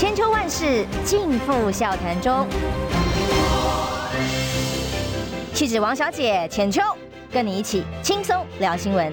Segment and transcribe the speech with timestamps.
[0.00, 2.46] 千秋万世尽付笑谈中。
[5.52, 6.80] 气质王小姐浅秋，
[7.30, 9.12] 跟你一起轻松聊新闻。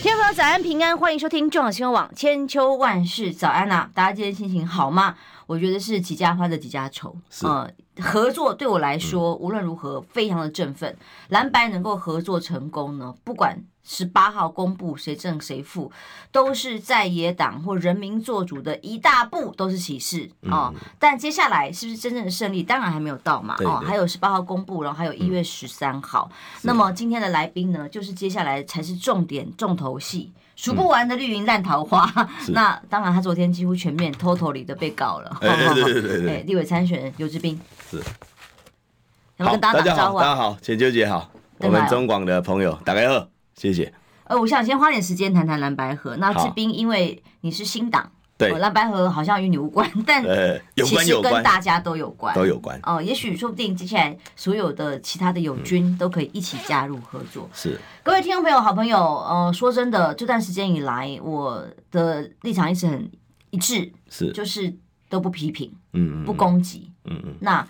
[0.00, 3.90] 听众朋友早安平安，欢迎收听中广新闻网千秋万世早安呐、啊！
[3.92, 5.16] 大家今天心情好吗？
[5.46, 7.68] 我觉得是几家欢乐几家愁，呃，
[8.00, 10.96] 合作对我来说、嗯、无论如何非常的振奋。
[11.30, 15.92] 蓝白能够合作成功呢，不管十八号公布谁胜谁负，
[16.32, 20.72] 都是在野党或人民做主的一大步，都是喜事啊。
[20.98, 23.56] 但接下来是不是真正的胜利，当然还没有到嘛。
[23.60, 26.60] 哦，还有十八号公布，然后还有一月十三号、嗯。
[26.62, 30.32] 那么今天的来宾呢，就是接下来才是重点重头戏。
[30.56, 35.36] 数不完的绿营烂桃花，嗯、 那当然他昨天几乎全面 totally 的被告了。
[35.40, 37.60] 哎、欸，对对对对， 立委参选人游智彬
[37.90, 38.00] 是，
[39.38, 40.20] 要跟大家打招呼。
[40.20, 43.26] 大家好，浅秋姐好，我们中广的朋友大家好，
[43.56, 43.92] 谢谢。
[44.24, 46.16] 呃，我想先花点时间谈谈蓝白河。
[46.16, 48.10] 那志斌，因为你是新党。
[48.36, 50.20] 对，蓝白河好像与你无关，但
[50.74, 52.76] 其实跟大家都有关，都有关。
[52.78, 57.48] 哦、呃，也许说不定接下来所有的其他的友军都可以一起加入合作。
[57.54, 63.08] 是，各位听众朋友、好朋友，呃，说真的，这段时间以来，我的立场一直很
[63.50, 64.74] 一致，是，就是
[65.08, 67.36] 都不批评，嗯，不攻击，嗯嗯。
[67.38, 67.64] 那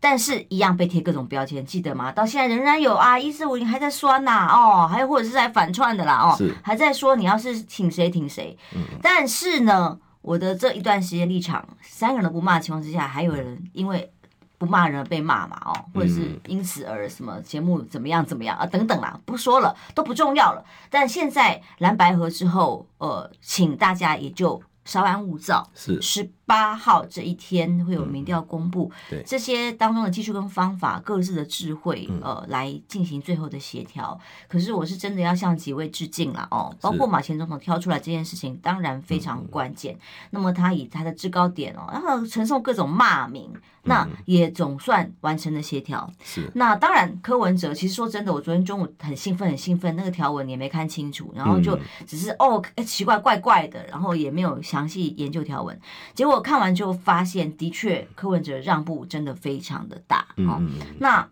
[0.00, 2.12] 但是一样被贴各种标签，记得吗？
[2.12, 9.98] 到现在仍然有啊，一四五零还在酸呐、啊，哦，还有或者是在反串的啦，哦，还在说你要是挺谁挺谁，嗯，但是呢。
[10.20, 14.12] 我的这一段时间立场，三个人都不骂的情况之下，还有人因为
[14.58, 20.62] 不骂人被骂嘛，哦，或者是因此而什么节目怎么样怎么样啊等等啦，不说了，都不重要了。
[20.90, 24.60] 但现在蓝白合之后，呃，请大家也就。
[24.84, 34.18] 稍安勿躁，是十八号这一天会有民调公布，嗯，对这些当中的技术跟方法，各自的智慧，嗯，呃，来进行最后的协调。
[34.48, 40.00] 可是我是真的要向几位致敬了哦，包括马前总统挑出来这件事情，当然非常关键，嗯。
[40.30, 43.52] 那么他以他的制高点哦，然后承受各种骂名。
[43.84, 46.12] 那也总算完成了协调。
[46.22, 46.50] 是。
[46.54, 55.80] 那当然，柯文哲其实说真的，我昨天中午很兴奋，很兴奋，那个条文你也没看清楚，然后就只是、嗯、哦，哎，奇怪，怪怪的，然后也没有详细研究条文。
[56.12, 60.26] 结果看完之后发现，的确柯文哲让步真的非常的大。
[60.36, 60.62] 嗯、哦。
[60.98, 61.28] 那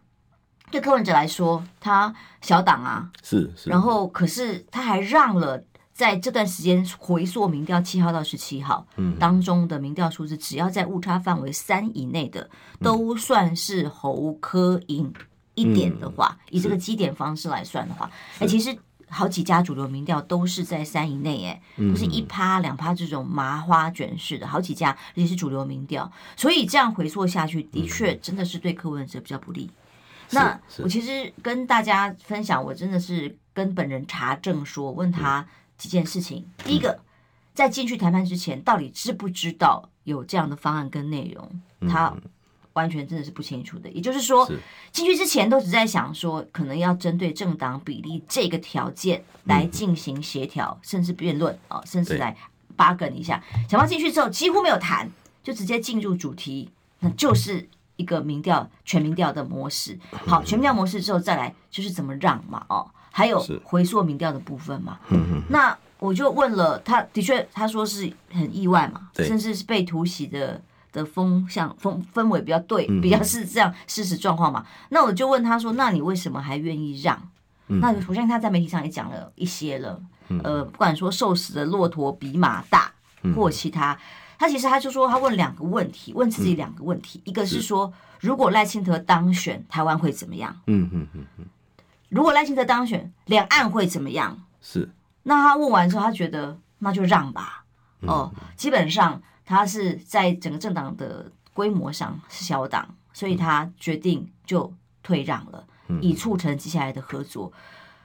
[0.70, 3.70] 对柯文哲来说，他小党啊，是是。
[3.70, 5.62] 然后可是他还让了。
[5.96, 8.86] 在这段时间回溯民调七号到十七号
[9.18, 12.50] 当中的民调数字，只要在误差范围三以内的，
[12.82, 15.10] 都算是侯科赢
[15.54, 18.76] 一点的话，以这个基点方式来算的话，哎，其实
[19.16, 29.70] 好几家主流民调都是在三以内，哎，都是一趴两趴这种麻花卷式的，好几家而且是主流民调，所以这样回溯下去，的确真的是对柯文哲比较不利。
[30.30, 35.46] 那我其实跟大家分享，我真的是跟本人查证说，问他。
[35.78, 36.98] 几件事情，第一个，
[37.52, 41.60] 在进去谈判之前，到底知不知道有这样的方案跟内容？
[41.86, 42.16] 他
[42.76, 43.90] 完全真的是不清楚的。
[43.90, 44.48] 也就是说，
[44.92, 52.36] 进去之前都只在想说，可能要针对政党比例这个条件来进行协调，甚至辩论啊，甚至来
[52.76, 53.42] bargain 一下。
[53.68, 55.10] 想到进去之后，几乎没有谈，
[55.42, 56.70] 就直接进入主题，
[57.00, 59.98] 那就是一个民调全民调的模式。
[60.26, 62.88] 好，全民调模式之后再来就是怎么让嘛，哦。
[63.10, 64.98] 还有回溯民调的部分嘛？
[65.48, 70.60] 那我就问了，他的确他说是很意外嘛，甚至是被突袭的
[70.96, 74.66] 的风向风氛围比较对，比较是这样事实状况嘛。
[74.88, 77.20] 那我就问他说：“那你为什么还愿意让？”
[77.68, 80.00] 那我相信他在媒体上也讲了一些了。
[80.42, 82.90] 呃，不管说瘦死的骆驼比马大，
[83.34, 83.96] 或其他，
[84.38, 90.56] 他其实他就说他问两个问题，问自己两个问题，一个是说如果赖清德当选，台湾会怎么样？
[90.66, 91.44] 嗯嗯嗯嗯。
[92.08, 94.36] 如果赖清德当选，两岸会怎么样？
[94.60, 94.90] 是。
[95.22, 97.64] 那他问完之后，他觉得那就让吧。
[98.02, 104.70] 嗯、哦，基本上他是在整个政党的规模上是小党，所以他决定就
[105.02, 107.50] 退让了，嗯、以促成接下来的合作。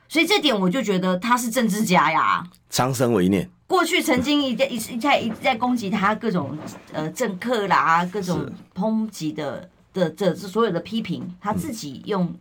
[0.07, 2.47] 所以这点我就觉得他是政治家呀。
[2.69, 3.49] 长生为念。
[3.67, 6.57] 过去曾经一一一在一直在攻击他各种
[6.93, 12.33] 呃政客啦，各种抨击的的这所有的批评，他自己用。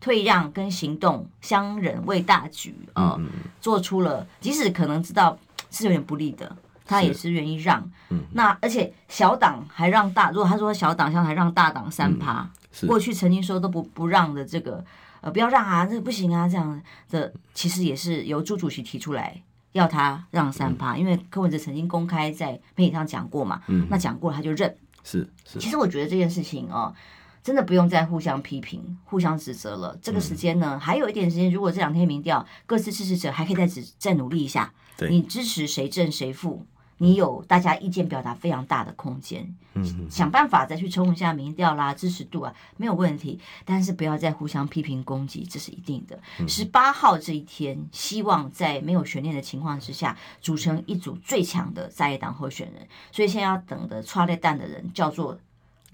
[0.00, 5.38] 退让跟行动，相忍为大局啊、呃嗯，做出了即使可能知道
[5.70, 6.54] 是有点不利的，
[6.84, 7.90] 他也是愿意让。
[8.10, 12.48] 嗯、那而且小党还让大，如果他说小党像还让大党三趴、
[12.82, 14.84] 嗯，过去曾经说都不不让的这个
[15.20, 19.42] 呃不要让啊，这不行啊，这样的其实也是由朱主席提出来
[19.72, 24.76] 要他让三趴、嗯，因为柯文哲曾经公开在媒体上讲过嘛，嗯、那讲过了他就认。
[25.02, 26.92] 是是，其实我觉得这件事情啊。
[26.92, 26.94] 呃
[27.44, 29.94] 真的不用再互相批评、互相指责了。
[30.00, 31.52] 这个时间呢，嗯、还有一点时间。
[31.52, 36.64] 如果这两天民调各自支持者还可以再支再努力一下，对，你支持谁正谁负，
[36.98, 43.38] 你有大家意见表达非常大的空间，嗯，想办法再去冲一下民调啦、支持度啊，没有问题。
[43.64, 46.18] 但是不要再互相批评攻击，这是一定的。
[46.48, 52.86] 十八号这一天，希望在没有悬念的情况之下，组成一组最强的在野党候选人。
[53.10, 55.38] 所以现在要等的剉咧等的人叫做。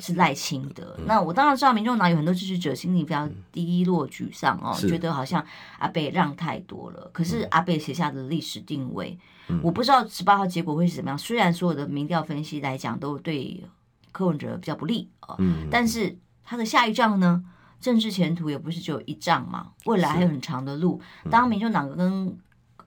[0.02, 5.44] 是赖清德，那我当然知道，民众党有很多支持者心里比较低落、沮丧哦，觉得好像
[5.78, 7.10] 阿贝让太多了。
[7.12, 9.18] 可是阿贝写下的历史定位，
[9.62, 11.18] 我不知道十八号结果会是怎么样。
[11.18, 13.62] 虽然所有的民调分析来讲都对
[14.12, 15.38] 柯文哲比较不利哦，
[15.70, 17.44] 但是他的下一仗呢，
[17.80, 21.00] 政治前途也不是只有一仗嘛，未来还有很长的路。
[21.30, 22.38] 当民众党跟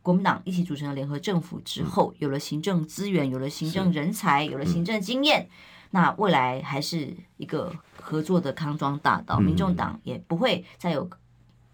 [0.02, 5.50] 国民党一起组成了联合政府之后，有了行政资源，有了行政人才，有了行政经验。
[5.92, 7.72] 那未来还是一个
[8.02, 11.10] 合作的康庄大道，嗯、民众党也不会再有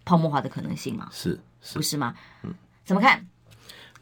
[0.05, 1.07] 泡沫化的可能性嘛？
[1.11, 2.13] 是，是不是吗？
[2.43, 2.53] 嗯，
[2.83, 3.25] 怎么看？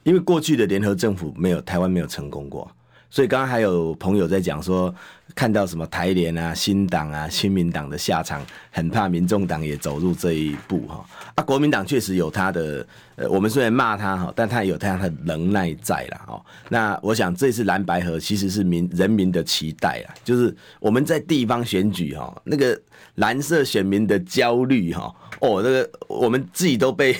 [0.07, 2.71] 因为过去的联合政府没有台湾没有成功过，
[3.09, 4.94] 所以刚刚还有朋友在讲说，
[5.36, 11.06] 看到什么台联啊、新党啊、新民党的下场，很怕民众党也走入这一步哈。
[11.36, 12.88] 啊，国民党确实有他的。
[13.17, 16.45] 呃，我们虽然骂他哈，但他有他的能耐在了哦。
[16.69, 22.79] 那我想这次蓝白河其实是民人民的期待啊，就是我们在地方选举哈，那个
[23.15, 25.11] 蓝色选民的焦虑哈，
[25.41, 27.17] 哦，那个我们自己都被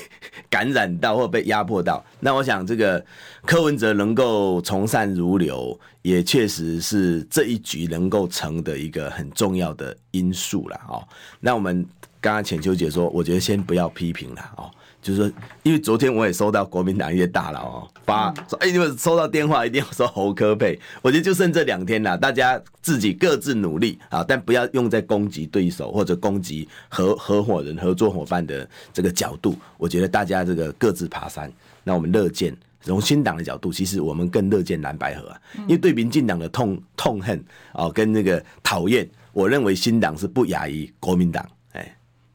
[0.52, 2.06] 感染到或被压迫到。
[2.20, 3.04] 那我想这个
[3.44, 11.02] 柯文哲能够从善如流，也确实是这一局能够成的一个很重要的因素了哦。
[11.40, 11.84] 那我们
[12.22, 14.70] 刚刚浅秋姐说，我觉得先不要批评了哦。
[15.08, 15.32] 就是说，
[15.64, 29.56] 因为昨天我也收到国民党一些大佬哦发说，哎，你们收到电话一定要说侯科佩， 我觉得就剩这两天了，大家自己各自努力啊，但不要用在攻击对手或者攻击合合伙人、合作伙伴的这个角度。
[29.78, 31.50] 我觉得大家这个各自爬山，
[31.86, 41.48] 那我们乐见从新党的角度，其实我们更乐见蓝白合啊，因为对民进党的痛痛恨啊跟那个讨厌，我认为新党是不亚于国民党。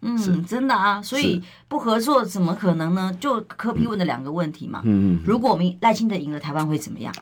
[0.04, 3.16] 嗯，真的啊，所以不合作怎么可能呢？
[3.20, 4.82] 就柯 P 问的两个问题嘛。
[4.84, 5.22] 嗯嗯。
[5.24, 7.14] 如果我们赖清德赢了，台湾会怎么样？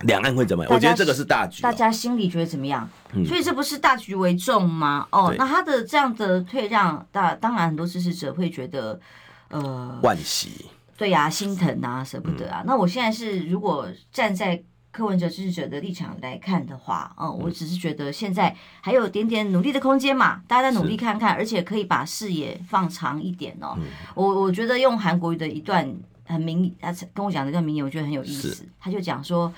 [0.00, 0.74] 两岸会怎么样？
[0.74, 1.62] 我觉得这个是大局。
[1.62, 2.88] 大家心里觉得怎么样？
[3.14, 3.24] 嗯。
[3.24, 5.08] 所以这不是大局为重吗？
[5.10, 9.00] 哦，那他的这样的退让，大当然很多支持者会觉得，
[9.48, 10.66] 呃，惋惜。
[10.98, 12.62] 对呀，心疼啊，舍不得啊。
[12.66, 14.62] 那我现在是如果站在。
[14.92, 23.76] 柯文哲支持者的立场来看的话，嗯，我只是觉得现在还有点点努力的空间嘛，大家再努力看看，而且可以把视野放长一点哦。
[24.14, 25.90] 我我觉得用韩国语的一段
[26.26, 28.68] 很名，他跟我讲的一段名言，我觉得很有意思。
[28.78, 29.50] 他就讲说，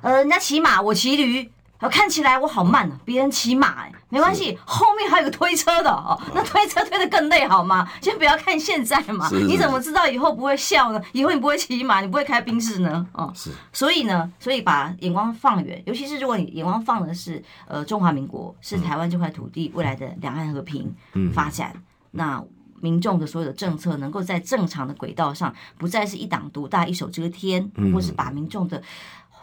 [0.00, 1.50] 呃，人家骑马，我骑驴。
[1.88, 7.88] 看起来我好慢啊，别人骑马哎，没关系，后面还有个推车的哦，那推车推的更累好吗？
[8.00, 11.02] 先不要看现在嘛，你怎么知道以后不会笑呢？
[11.12, 13.06] 以后你不会骑马，你不会开宾士呢？
[13.12, 20.94] 哦，是，所以呢，所以把眼光放远，尤其是如果你眼光放的是呃中华民国，是台湾这块土地未来的两岸和平
[21.32, 21.82] 发展，嗯、
[22.12, 22.44] 那
[22.80, 28.82] 民众的所有的政策能够在正常的轨道上，不再是一党独大、一手遮天，或是把民众的。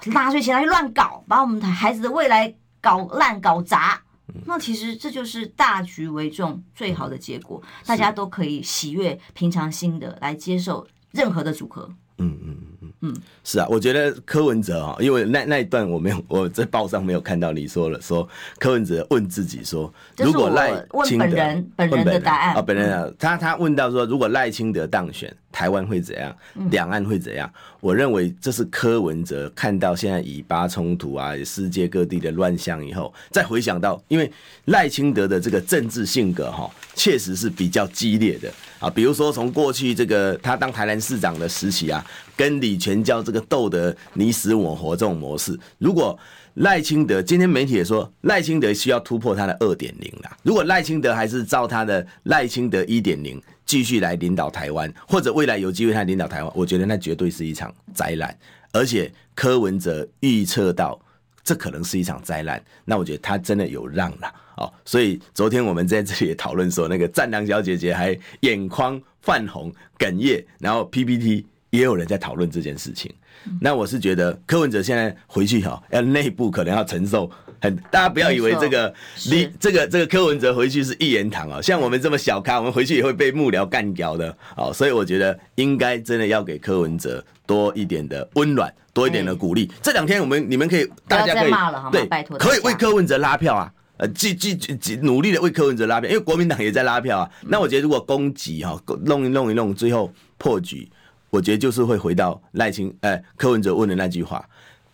[0.06, 4.02] 纳税钱来乱搞，把我们的孩子的未来搞烂搞砸，
[4.46, 11.90] 那其实这就是大局为重最好的结果，大家都可以喜悦平常心的来接受任何的组合。
[12.22, 12.88] 嗯嗯嗯嗯。
[13.04, 18.28] 嗯，是啊，我觉得柯文哲啊，因为那那一段我没有，我在报上没有看到你说了，说
[18.60, 20.70] 柯文哲问自己说，如果赖
[21.04, 22.56] 清德，问本人本人的答案。
[22.56, 26.36] 啊，本人啊，他他问到说，如果赖清德当选，台湾会怎样？
[26.70, 27.52] 两岸会怎样？
[27.80, 34.32] 我认为这是柯文哲看到现在以巴冲突啊，世界各地的乱象以后，再回想到，因为
[34.66, 38.48] 赖清德的这个政治性格哈，确实是比较激烈的
[38.82, 38.90] 啊。
[38.90, 46.20] 比如说从过去这个他当台南市长的时期啊，跟李全教这个斗得你死我活这种模式，如果
[46.56, 53.42] 赖清德今天媒体也说赖清德需要突破他的二点零啦，如果赖清德还是照他的赖清德一点零。
[53.64, 58.38] 继续来领导台湾，或者未来有机会他领导台湾，我觉得那绝对是一场灾难。
[58.74, 61.00] 而且柯文哲预测到
[61.42, 64.74] 这可能是一场灾难，那我觉得他真的有让了哦。
[64.86, 73.12] 所以昨天我们在这里也讨论说，那个战狼小姐姐还眼眶泛红哽咽，然后 PPT 也有人在讨论这件事情。
[73.60, 77.30] 那我是觉得柯文哲现在回去哈，要内部可能要承受。
[77.64, 78.92] 很，大家不要以为这个
[79.30, 84.74] 你这个这个柯文哲回去是一言堂啊，像我们这么小咖，我们回去也会被幕僚干掉的哦。
[84.74, 89.72] 所以我觉得应该真的要给柯文哲多一点的温暖，多一点的鼓励。
[89.80, 91.52] 这两天我们你们可以，大家可以
[91.92, 92.08] 对，
[92.40, 97.32] 可以为柯文哲拉票啊，呃，继继继努力的为柯文哲拉票，因为国民党也在拉票啊。
[97.42, 100.92] 那我觉得如果攻击哈，弄一弄一弄，最后破局，
[101.30, 104.44] 我觉得就是会回到赖清，哎，柯文哲问的那句话。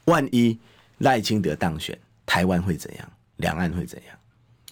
[0.06, 0.60] 万一
[0.98, 3.10] 赖清德当选，台湾会怎样？
[3.38, 4.16] 两岸会怎样？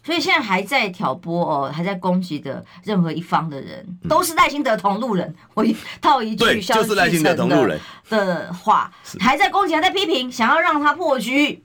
[0.04, 5.34] 所以现在还在挑拨哦，还在攻击的任何一方的人，都是赖清德同路人。
[5.54, 11.65] 我一套一句就是赖清德同路人的话，还在攻击，还在批评，想要让他破局。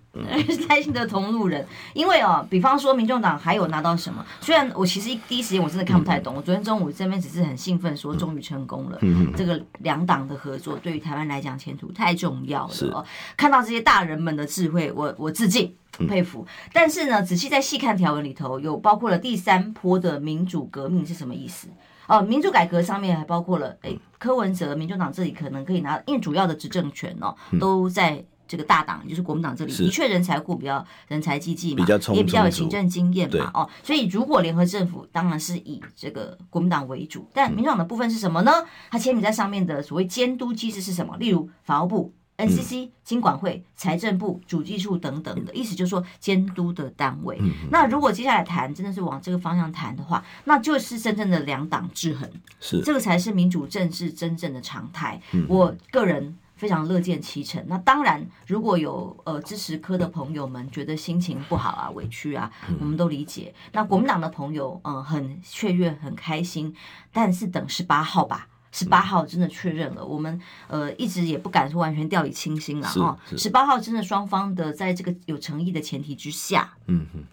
[0.69, 4.25] 赖清德同路人，因为哦，比方说民众党还有拿到什么？
[4.41, 8.99] 虽然我其实第一时间我真的看不太懂，我昨天中午这边只是很兴奋说终于成功了。
[9.37, 13.05] 这个两党的合作对于台湾来讲前途太重要了哦。
[13.37, 15.75] 看到这些大人们的智慧，我我致敬。
[16.09, 21.69] 佩服，但是呢，仔细在细看条文里头，有包括了第三波的民主革命是什么意思？
[22.07, 38.51] 哦，民主改革上面还包括了，哎，柯文哲，民众党这里可能可以拿，因为主要的执政权哦，都在这个大党，就是国民党这里，的确人才库比较人才济济嘛，也比较有行政经验嘛，哦，所以如果联合政府当然是以这个国民党为主，但民主党的部分是什么呢？
[38.91, 41.17] 他签名在上面的所谓监督机制是什么？
[41.19, 42.13] 例如法务部。
[42.41, 47.39] NCC、金管会、财政部、主计处等等的意思，就是说监督的单位。
[47.71, 52.27] 那如果接下来谈真的是往这个方向谈的话，那就是真正的两党制衡，
[52.59, 55.21] 是这个才是民主政治真正的常态。
[55.49, 57.65] 我个人非常乐见其成。
[57.67, 63.55] 那当然，如果有呃支持科的朋友们觉得心情不好啊、委屈啊，我们都理解。
[63.73, 66.77] 那国民党的朋友，嗯、呃，很雀跃、很开心，
[67.11, 68.47] 但是等十八号吧。
[68.73, 70.39] 十八号真的确认了，我们
[70.69, 73.19] 呃一直也不敢说完全掉以轻心了哈。
[73.39, 77.25] 十八号真的双方的在这个有诚意的前提之下，嗯哼，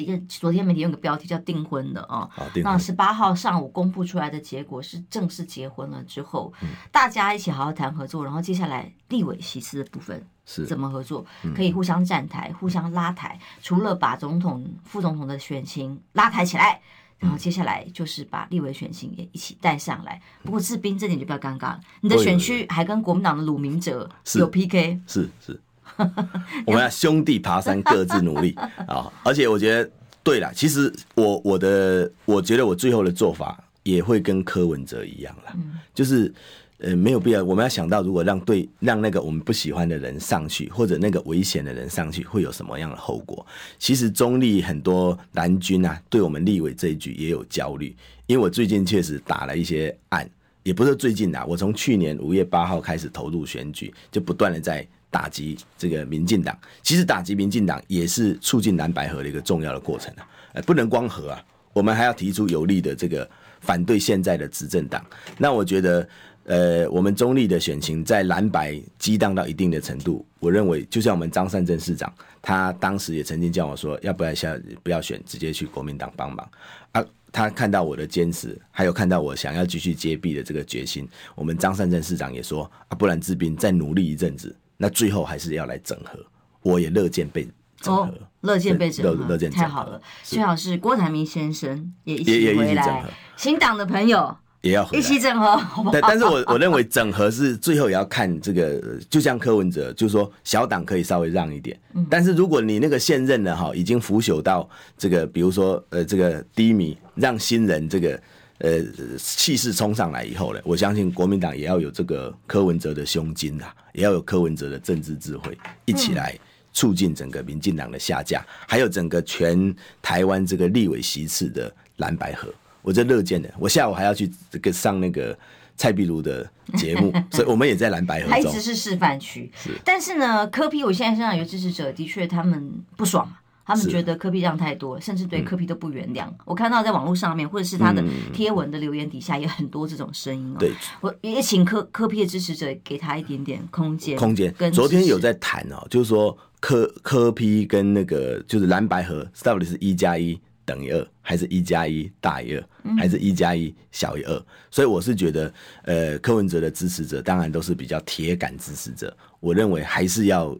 [0.00, 2.28] 一个昨天媒体用个标题叫订婚的啊。
[2.62, 6.52] 那十八号上午公布出来的结果是正式结婚了之后，
[6.92, 11.24] 大家一起好好谈合作，然后接下来立委席次的部分是怎么合作，
[11.54, 16.80] 可以互相站台、互相拉台，除了把总统、副总统的选情拉抬起来。
[17.18, 20.20] 然后接下来就是把立委选情也一起带上来。
[20.42, 25.60] 不过志斌这点就比较尴尬了，你的选区还跟国民党的鲁明哲有 PK，是是，是
[26.66, 28.52] 我们要兄弟爬山各自努力
[28.88, 29.12] 啊！
[29.22, 29.90] 而且我觉得，
[30.22, 35.52] 对了，其实我我的我觉得我最后的做法也会跟柯文哲一样了，
[35.94, 36.32] 就是。
[36.78, 37.42] 呃，没有必要。
[37.42, 43.46] 我们要想到，如果让对让那个我们不喜欢的人上去，或者那个危险的人上去，会有什么样的后果？
[43.78, 47.96] 其实中立很多蓝军啊，对我们立委这一局也有焦虑。
[48.26, 50.28] 因为我最近确实打了一些案，
[50.64, 54.86] 也不是最近啊，我从去年五月八号开始投入选举，就不断的在
[55.16, 56.58] 打击这个民进党。
[56.82, 63.28] 其实打击民进党也是促进蓝白合的一个重要的过程啊，呃，不能光合啊，我们还要提出有力的这个
[63.60, 65.04] 反对现在的执政党。
[65.38, 66.06] 那我觉得。
[66.48, 76.48] 呃，我们中立的选情在蓝白激荡到一定的程度，我认为就像我们张善政市长，他当时也曾经叫我说，要不要下不要选，直接去国民党帮忙
[76.92, 77.04] 啊。
[77.32, 86.18] 他看到我的坚持，还有看到我想要继续接臂的这个决心，我们张善政市长也说啊，不然志斌再努力一阵子，那最后还是要来整合，
[86.62, 87.48] 我也乐见被
[87.80, 90.00] 整合，乐、哦、见被整合，乐见太好了。
[90.22, 93.04] 最好是郭台铭先生也一起回来，
[93.36, 94.36] 新党的朋友。
[94.62, 101.78] 也要一起整合， 好但是我我认为整合是最后也要看这个，就像柯文哲，就是说小党可以稍微让一点，
[102.10, 104.68] 但是如果你那个现任的哈已经腐朽到
[104.98, 108.20] 这个，比如说呃这个低迷，让新人这个
[108.58, 108.80] 呃
[109.18, 116.38] 气势冲上来以后呢，我相信国民党也要有这个柯文哲的胸襟啊，也要有柯文哲的政治智慧，一起来
[116.72, 122.52] 促进整个民进党的下架，还有整个全台湾这个立委席次的蓝白合。
[122.82, 125.36] 我这乐见的，我下午还要去这个上那个
[125.76, 128.40] 蔡壁如的节目， 所以我们也在蓝白合中。
[128.40, 129.70] 一直是示范区，是。
[129.84, 133.28] 但是呢，柯批我现在身上有支持者，的确他们不爽，
[133.66, 136.26] 他们觉得科比让太多，甚至对科比都不原谅。
[136.28, 140.56] 嗯、我看到在网络上面，或者是他的贴文的留言底下，也很多这种声音哦。
[140.58, 144.16] 对，我也请科科比的支持者给他一点点空间。
[144.16, 144.54] 空间。
[144.72, 150.40] 昨天有在谈哦，就是说科科比跟那个就是蓝白合到底是一加一。
[150.64, 154.44] 等于二，还是一加一大于二，还是一加一小于二？
[154.68, 155.54] 所以我是觉得，
[155.84, 159.16] 呃，柯文哲的支持者当然都是比较铁杆支持者。
[159.38, 160.58] 我认为还是要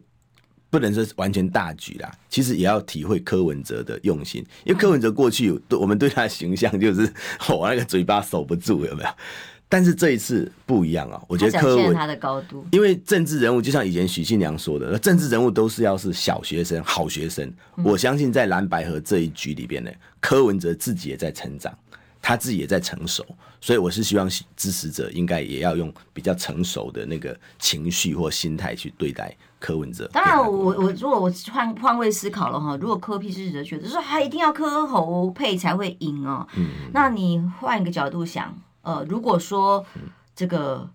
[0.69, 7.11] 不能说完全大局啦，其实也要体会柯文哲的用心，因为柯文哲过去我们对他的形象就是
[7.49, 9.09] 我那个嘴巴守不住，有没有？
[9.69, 11.21] 但是这一次不一样啊！
[11.27, 17.53] 我觉得柯文他的高度，因为政治人物就像以前许信良说的，政治人物都是要是小学生、好学生。
[17.83, 21.77] 我相信在蓝白河这一局里边呢，柯文哲自己也在成长，
[22.21, 23.25] 他自己也在成熟，
[23.59, 30.09] 所以我是希望支持者应该也要用比较成熟的那个情绪或心态去对待柯文哲。
[30.13, 38.53] 当然我，我我如果我换换位思考了哈，如果柯支持者觉得说他一定要柯侯配才会赢哦，嗯，那你换一个角度想。
[38.83, 39.85] 呃，如果说
[40.33, 40.89] 这个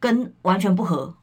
[0.00, 1.14] 跟完全不合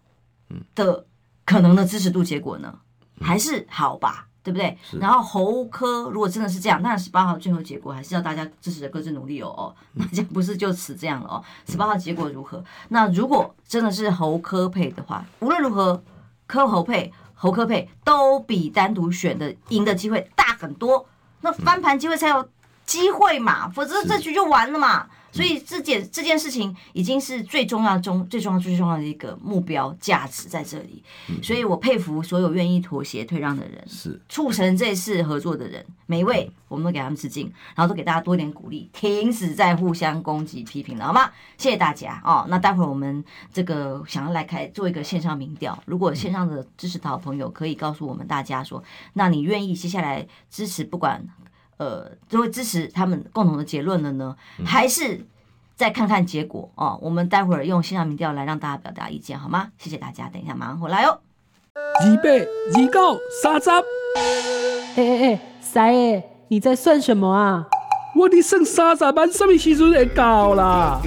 [0.76, 1.04] 的
[1.46, 2.78] 可能的支持度结果呢？
[3.20, 4.78] 还是好吧，对不对？
[5.00, 11.44] 然后侯科如果真的是这样，那十八号最后结果还是要大家支持的各自努力哦哦，大家不是就此这样了哦。
[11.68, 12.64] 十八号结果如何？
[12.90, 16.04] 那如果真的是侯科配的话，无论如何，
[16.52, 21.08] 柯侯配、侯柯配都比单独选的赢的机会大很多。
[21.40, 22.50] 那翻盘机会才有
[22.86, 25.08] 机会嘛，否则这局就完了嘛。
[25.32, 31.04] 所以这件这件事情已经是最重要中最重要最重要的一个目标价值在这里，
[31.42, 41.32] 所以我佩服所有愿意妥协退让的人，是促成这次合作的人，每一位我们都给他们致敬，然后都给大家多一点鼓励，停止在互相攻击批评了，好吗？
[41.58, 42.46] 谢谢大家哦。
[42.50, 43.24] 那待会儿我们
[43.54, 48.84] 这个想要来开做一个线上民调，如果线上的支持的朋友可以告诉我们大家说，
[49.14, 51.26] 那你愿意接下来支持不管。
[51.82, 55.26] 呃，就会支持他们共同的结论了呢，还是
[55.76, 57.00] 再看看结果哦？
[57.02, 59.70] 我们待会儿用线上民调来让大家表达意见，好吗？
[59.80, 61.20] 谢谢大家，等一下马上回来哟。
[61.74, 67.66] 二八二九三十，哎哎哎，三爷，你在算什么啊？
[68.16, 71.02] 我的剩三十万，什么时阵会到啦？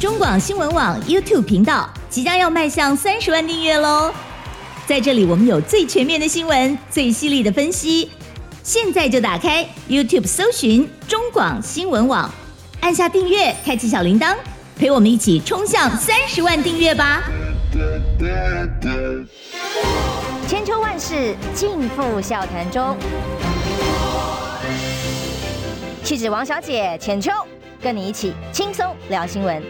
[0.00, 4.10] 中广新闻网 YouTube 频道即将要迈向三十万订阅喽！
[4.86, 8.10] 在这里，我们有最全面的新闻，最犀利的分析。
[8.64, 12.32] 现在就打开 YouTube 搜寻中广新闻网，
[12.80, 14.34] 按下订阅，开启小铃铛，
[14.74, 17.22] 陪我们一起冲向三十万订阅吧！
[20.48, 22.96] 千秋万世尽付笑谈中，
[26.02, 27.30] 气质王小姐浅秋，
[27.82, 29.62] 跟你一起轻松聊新闻。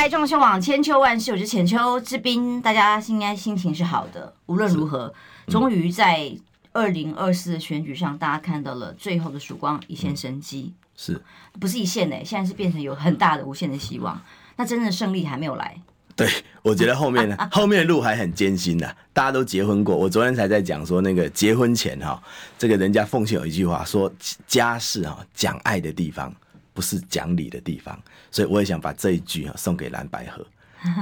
[0.00, 4.32] 来装修网千秋万世，我是浅秋之滨，大家应该心情是好的。
[4.46, 5.12] 无论如何，
[5.48, 6.32] 终于在
[6.72, 10.72] 二零二四的选举上，大家看到了最后的曙光，一线生机。
[10.96, 11.20] 是
[11.58, 12.16] 不是一线呢？
[12.24, 14.22] 现在是变成有很大的无限的希望。
[14.54, 15.76] 那真正的胜利还没有来。
[16.14, 16.28] 对，
[16.62, 18.96] 我觉得后面呢， 后面的路还很艰辛的。
[19.12, 22.22] 大家都结婚过，我昨天才在讲说，那个结婚前哈，
[22.56, 24.08] 这个人家奉劝有一句话说，
[24.46, 26.32] 家是哈讲爱的地方。
[26.78, 30.46] 不是讲理的地方，所以我也想把这一句送给蓝百合。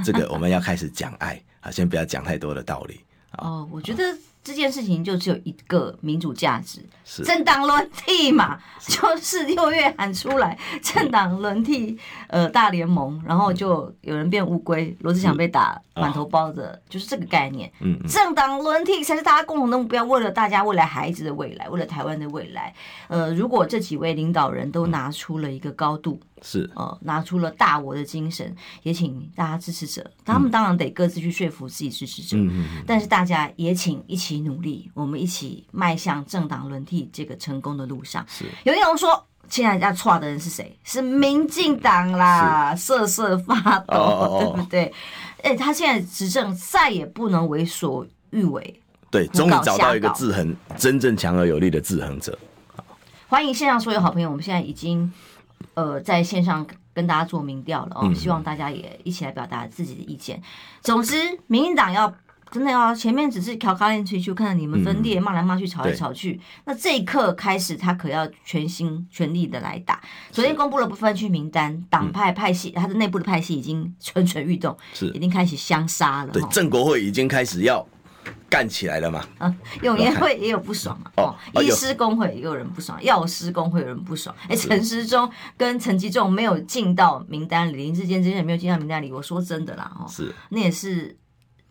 [0.03, 2.99] 这个我们要开始讲爱啊，先不要讲太多的道理。
[3.33, 4.03] 哦，我觉得。
[4.47, 8.57] 这件事情就只有一个民主价值，是政党轮替嘛，
[8.87, 17.69] 就是六月喊出来政党轮替，呃，大联盟，然后就有人变乌龟，罗志祥被打满头包的，哦，就是这个概念。
[17.81, 22.73] 嗯，政党轮替才是大家共同的目标，为了大家未来孩子的未来，为了台湾的未来。
[23.09, 26.17] 呃，如果这几位领导人都拿出了一个高度。
[26.41, 32.37] 是呃，拿出了大我的精神，也请大家支持者，他们当然得各自去说服自己支持者，
[32.85, 38.25] 但是大家也请一起努力，我们一起迈向政党轮替这个成功的路上。
[38.27, 40.77] 是，有内容说，现在要错的人是谁？
[40.83, 44.93] 是民进党啦，瑟瑟发抖，哦、对不对？
[45.43, 52.37] 哎，他现在执政再也不能为所欲为，对，终于找到一个制衡，真正强而有力的制衡者。
[53.27, 55.11] 欢迎线上所有好朋友，我们现在已经。
[55.73, 60.41] 呃，在线上跟大家做民调了哦，希望大家也一起来表达自己的意见。
[60.81, 62.11] 总之，民进党要
[62.49, 66.39] 真的要前面只是调侃吹去看到你们分裂，骂来骂去，吵来吵去。
[66.65, 70.01] 那这一刻开始，他可要全心全力的来打。
[70.31, 76.31] 昨天公布了不分区名单，党派派系，他的内部的派系已经蠢蠢欲动，是已经开始相杀了。
[76.31, 77.85] 对，郑国会已经开始要。
[78.49, 79.25] 干起来了嘛？
[79.37, 81.11] 啊，永业会也有不爽嘛？
[81.17, 84.35] 哦，医师工会也有人不爽，药师工会有人不爽。
[84.47, 89.11] 哎，陈时中跟陈吉仲没有进到名单里，林志坚之前也没有进到名单里。
[89.11, 91.17] 我说真的啦，哦，是那也是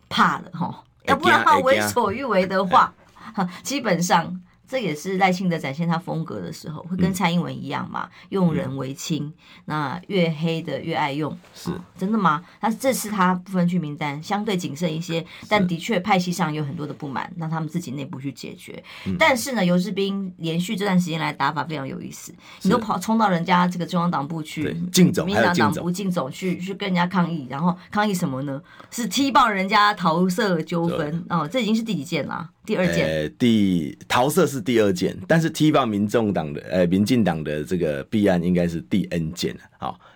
[0.09, 2.93] 怕了哈，要不然他为所欲为的话，
[3.63, 4.41] 基本上。
[4.67, 9.33] 这也是赖清德展现他风格的时候，会跟蔡英文一样嘛，嗯、用人为亲，嗯、
[9.65, 12.43] 那越黑的越爱用，是、哦、真的吗？
[12.59, 18.83] 他这次他不分区名单相对谨慎一些，但的确派系上有很多的不满，让他们自己内部去解决。
[19.05, 28.61] 嗯、但是呢，游志斌连续这段时间来打法非常有意思，你都跑冲到人家这个中央党部去，进总，民进党党部进总去去跟人家抗议，然后抗议什么呢？
[28.91, 32.49] 是踢爆人家桃色纠纷哦，这已经是第几件了？
[32.65, 39.55] 第二件，呃，第桃色是第二件，但是踢爆民众党的，呃，民进党的这个弊案应该是第 N 件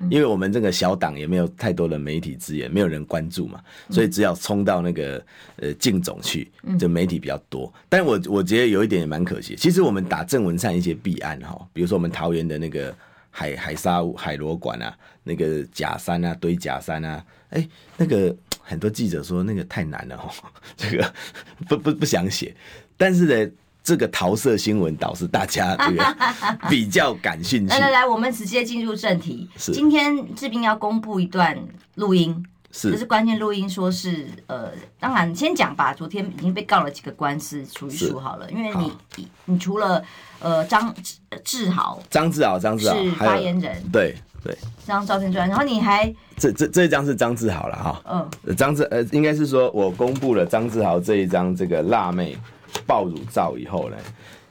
[0.10, 5.24] 因为我们这个小党也没有太多的媒体资源，没有人关注嘛，所以只要冲到那个
[5.58, 7.72] 呃竞总去，就媒体比较多。
[7.88, 12.96] 但我我觉得有一点也蛮可惜，其实我们打郑文灿一些弊案哈，比如说我们桃园的那个
[13.30, 18.36] 海海沙海螺馆啊，那个假山啊，堆假山啊，哎、欸，那个。
[18.64, 20.32] 很多记者说那个太难了哦，
[20.78, 21.14] 这个
[21.68, 22.56] 不不不想写。
[22.96, 23.52] 但是呢，
[23.84, 26.16] 这个桃色新闻导致大家 这个
[26.70, 27.68] 比较感兴趣。
[27.68, 29.50] 来来来，我们直接进入正题。
[29.58, 31.58] 是，今天志斌要公布一段
[31.96, 32.46] 录音。
[32.74, 35.94] 是，这是关键录音，说是呃，当然先讲吧。
[35.94, 38.50] 昨天已经被告了几个官司，数一数好了。
[38.50, 40.02] 因为你你，你除了
[40.40, 40.96] 呃张
[41.44, 48.02] 志豪，张志豪，张志豪是发言人，对对，这张照片出来，然后你还这这这一张是张志豪了哈，
[48.46, 52.38] 嗯，张志呃，应该是说我公布了张志豪这一张这个辣妹
[52.86, 53.98] 爆乳照以后呢，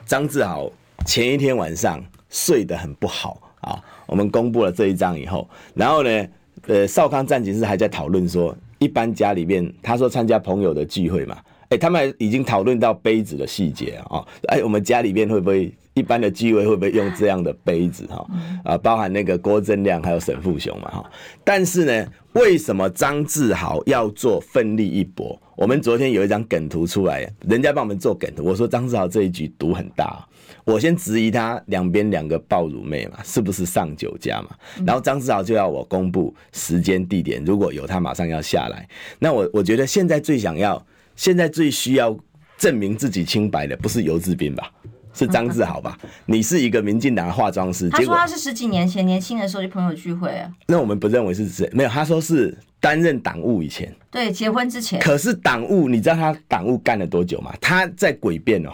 [0.06, 0.70] 张志豪
[1.06, 3.82] 前一天晚上睡得很不好啊。
[4.06, 6.26] 我们公布了这一张以后，然后呢？
[6.66, 11.38] 呃，少康战警室还在讨论说，一般家里面，他说参加朋友的聚会嘛，
[11.70, 18.26] 哎、他们已经讨论到杯子的细节啊，哎、我们家里面会不会一般的机位会不会用这样的杯子哈？
[18.64, 21.10] 啊，包含那个郭正亮还有沈富雄嘛哈。
[21.44, 25.40] 但是呢，为什么张志豪要做奋力一搏？
[25.56, 30.26] 我们昨天有一张梗图出来，人家帮我们做梗图，我说张志豪这一局赌很大。
[30.64, 34.50] 我先质疑他两边两个爆乳妹嘛，是不是上酒家嘛？
[34.86, 38.88] 然后张志豪就要我公布时间地点，如果有他马上要下来。
[39.18, 40.84] 那我我觉得现在最想要，
[41.16, 42.16] 现在最需要
[42.56, 44.70] 证明自己清白的，不是游志斌吧？
[45.12, 45.98] 是张志豪吧？
[46.26, 50.50] 你是一个民进党的化妆师，他说他是十几年前年轻的时候就朋友聚会啊。
[50.66, 51.68] 那我们不认为是谁？
[51.72, 55.00] 没有，他说是担任党务以前，对，结婚之前。
[55.00, 57.54] 可是党务，你知道他党务干了多久吗？
[57.60, 58.70] 他在诡辩哦。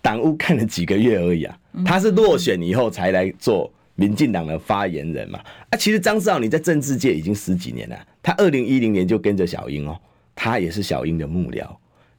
[0.00, 5.40] 党务干了几个月而已啊，他是落选以后才来做民进党的发言人嘛。
[5.68, 9.98] 啊，其实张志豪你在政治界已经十几年了，他二零一零年就跟着小英哦，
[10.32, 11.66] 他也是小英的幕僚，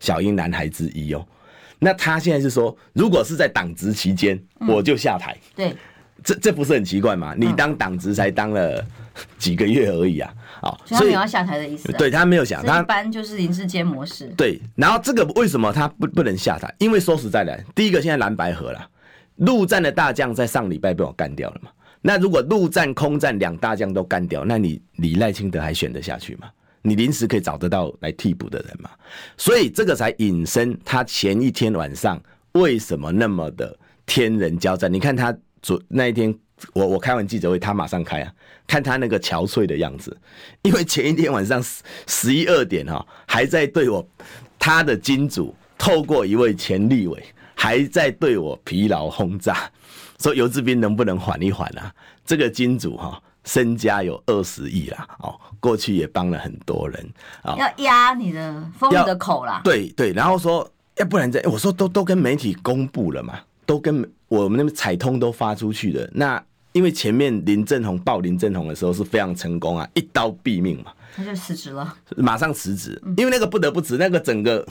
[0.02, 1.26] 小英男孩之一哦。
[1.80, 5.38] 那他现在是说，如果是在党职期间，我就下台。
[5.56, 5.76] 对，
[6.24, 7.36] 这这不是很奇怪吗？
[7.38, 8.84] 你当党职才当了
[9.38, 10.34] 几个月而已啊。
[10.64, 11.92] 哦，所以他没有要下台的意思。
[11.94, 14.28] 对，他没有想，他一般就是林志坚模式。
[14.36, 16.74] 对，然后这个为什么他不不能下台？
[16.80, 18.90] 因为说实在的，第一个现在蓝白河了，
[19.36, 21.70] 陆战的大将在上礼拜被我干掉了嘛。
[22.02, 26.48] 那如果陆战、空战两大将都干掉，那你你赖清德还选得下去吗？
[26.88, 28.90] 你临时可以找得到来替补的人嘛？
[29.36, 32.22] 所以这个才引申他前一天晚上
[32.54, 34.92] 为什么那么的天人交战？
[34.92, 36.34] 你看他昨那一天。
[36.74, 38.34] 我我开完记者会，他马上开啊，
[38.66, 40.18] 看他那个憔悴的样子，
[40.64, 44.04] 因为前一天晚上十十一二点哈，还在对我
[44.58, 47.24] 他的金主透过一位前立委，
[47.54, 49.70] 还在对我疲劳轰炸，
[50.18, 51.94] 说游志斌能不能缓一缓啊？
[52.26, 57.10] 这个金主哈身家有二十亿啦，哦，过去也帮了很多人
[57.42, 64.08] 啊，要压你的封你的口啦，对对，然后说要不然这我说都都跟媒体公布了嘛，都跟。
[64.30, 74.68] 我们那边彩通都发出去的，那因为前面林正宏报林正宏的时候是非常成功啊，一刀毙命嘛，他就辞职了，马上辞职，因为那个不得不辞，那个整个，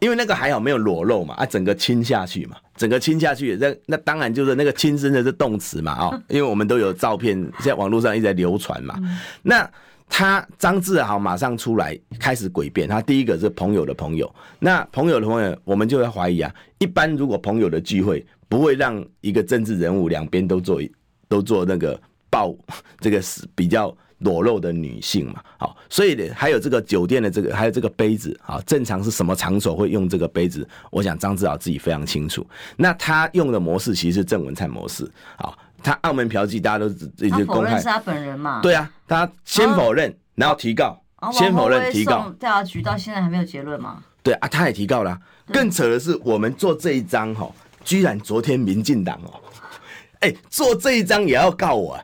[0.00, 8.98] 因为那个还好没有裸露嘛，啊，整个亲下去嘛，整个亲下去，那那当然就是那个亲真的是动词嘛，啊， 因为我们都有照片，现在网络上一直在流传嘛，
[9.42, 9.70] 那。
[10.12, 16.52] 他张志豪马上出来开始诡辩，他第一个是朋友的朋友，那朋友的朋友，我们就会怀疑啊。
[16.78, 20.82] 一般如果朋友的聚会不会让一个政治人物两边都做
[21.28, 21.96] 都做那个
[22.28, 22.52] 报
[22.98, 25.42] 这个是比较裸露的女性嘛？
[25.58, 30.66] 好，所以还有这个酒店的这个还有这个杯子啊，正常是什么场所会用这个杯子？
[30.90, 32.46] 我想张志豪自己非常清楚。
[32.76, 35.52] 那他用的模式其实是郑文灿模式啊。
[35.82, 36.86] 他澳门嫖妓，大家都
[37.24, 37.70] 已经公开。
[37.70, 38.60] 他是他本人嘛？
[38.60, 41.02] 对啊，他先否认，然后提告，
[41.32, 42.28] 先否认提告。
[42.38, 44.02] 调查局到现在还没有结论吗？
[44.22, 45.18] 对啊，他也提告了。
[45.50, 47.50] 更扯的是，我们做这一张哈，
[47.82, 49.40] 居然昨天民进党哦，
[50.20, 51.98] 哎，做这一张也要告我。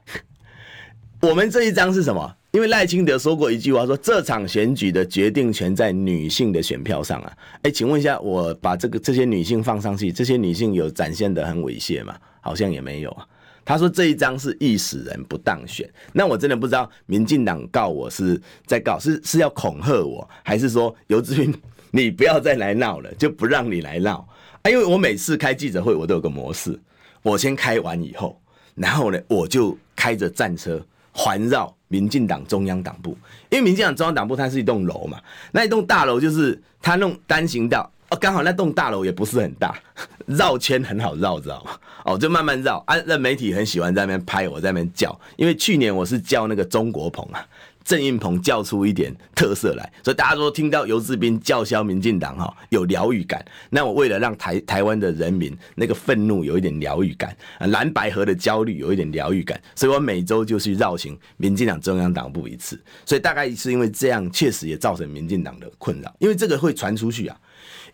[1.23, 2.37] 我们这一张是什么？
[2.53, 7.33] 因为赖清德说过一句话，说这场选举的决定权在女性的选票上啊。
[7.63, 12.17] 哎，请问一下，我把这个这些女性放上去，这些女性有展现的很猥亵吗？
[12.41, 13.27] 好像也没有啊。
[13.65, 21.53] 他说这一张是意使人不当选，那我真的不知道民进党告我是在告是是要恐吓我，还是说游志斌
[21.91, 24.27] 你不要再来闹了，就不让你来闹
[24.63, 24.71] 啊？
[24.71, 26.79] 因为我每次开记者会我都有个模式，
[27.23, 28.41] 我先开完以后，
[28.77, 30.81] 然后呢我就开着战车
[31.17, 33.17] 环绕民进党中央党部，
[33.49, 35.19] 因为民进党中央党部它是一栋楼嘛，
[35.51, 37.91] 那一栋大楼就是它弄单行道。
[38.09, 39.75] 哦，刚好那栋大楼也不是很大，
[40.27, 41.73] 绕圈很好绕，知道吗？
[42.05, 42.95] 哦，就慢慢绕啊。
[43.05, 47.45] 那媒体很喜欢在那边拍，我在那边叫，因为去年我是叫那个中国鹏啊，
[47.87, 53.43] 郑运鹏叫出一点特色来，所以大家说听到游志斌叫嚣民进党哈，有疗愈感。
[53.71, 62.77] 那我为了让台台湾的人民那个愤怒有一点疗愈感，蓝白合的焦虑有一点疗愈感，所以我每周就去绕行民进党中央党部一次。
[63.05, 67.39] 所以大概是因为这样，确实也造成民进党的困扰，因为这个会传出去啊。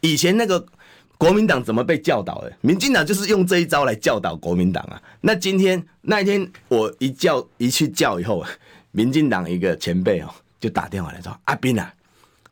[0.01, 0.65] 以前那个
[1.19, 2.51] 国民党怎么被教导的？
[2.63, 5.01] 民进党就是用这一招来教导国民党啊。
[5.21, 8.43] 那今天那一天我一叫一去叫以后，
[8.93, 11.93] 民进党一个前辈哦就打电话来说：“阿斌啊，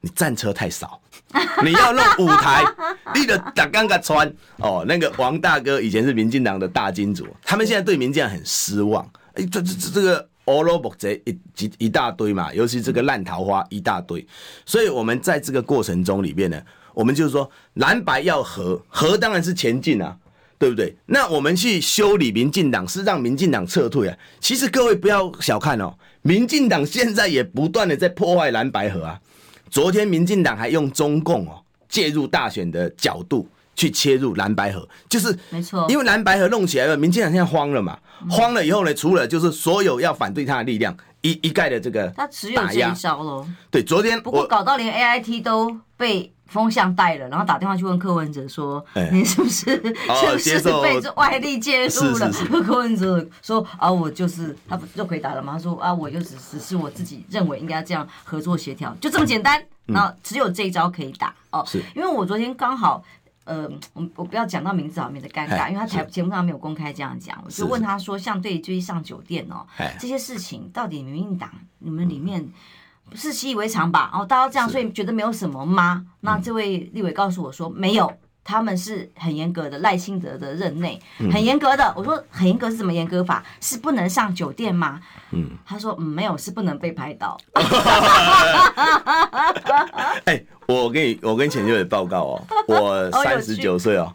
[0.00, 1.00] 你战车太少，
[1.64, 2.64] 你要弄五台，
[3.14, 9.08] 你得打刚刚穿哦。”那个王大哥以前是民进党的大金主，他们现在对民进党很失望。
[9.34, 10.28] 哎，这这这这个。
[10.46, 14.26] 欧罗卜贼一一一大堆嘛，尤其这个烂桃花一大堆，
[14.66, 16.60] 所以我们在这个过程中里面呢，
[16.92, 20.16] 我们就是说蓝白要合，合当然是前进啊，
[20.60, 20.94] 对不对？
[21.06, 24.16] 那我们去修理民进党，是让民进党撤退啊。
[24.38, 25.92] 其实各位不要小看哦，
[26.22, 29.18] 民进党现在也不断的在破坏蓝白河啊。
[29.70, 33.48] 昨天民进党还用中共哦介入大选的角度。
[33.76, 43.46] 去切入蓝白河，就是没错，因为蓝白河弄起来了，民进党现在慌了嘛，慌了以后呢，除了就是所有要反对他的力量一一概的这个他只有这一招喽。
[43.70, 49.76] 对，昨天不过搞到连 A I T 都被风向带了，然后打电话去问柯文哲说：“你是不是
[50.38, 52.30] 是不是被外力介入了？”
[52.64, 55.52] 柯文哲说：“啊，我就是他不就回答了吗？
[55.52, 59.62] 他说啊，我就只只是我自己认为应该这样合作协调，就这么简单。
[59.86, 63.04] 然后只有这一招可以打哦，是因为我昨天刚好。”
[63.50, 67.36] 呃，我我不要讲到名字好，免得尴尬，因为他台节目上没有公开这样讲。
[67.44, 69.66] 我就问他说，像对追上酒店哦，
[69.98, 72.48] 这些事情到底民进党你们里面
[73.10, 74.08] 不是习以为常吧？
[74.14, 76.06] 哦，大家这样，所以觉得没有什么吗？
[76.20, 78.12] 那这位立委告诉我说，没有。
[78.42, 81.00] 他们是很严格的，赖清德的任内
[81.30, 81.92] 很严格的。
[81.96, 83.44] 我说很严格是什么严格法？
[83.60, 85.00] 是不能上酒店吗？
[85.32, 87.38] 嗯，他说嗯没有，是不能被拍到。
[90.66, 94.14] 我跟你我跟钱秋也报告哦， 我三十九岁哦。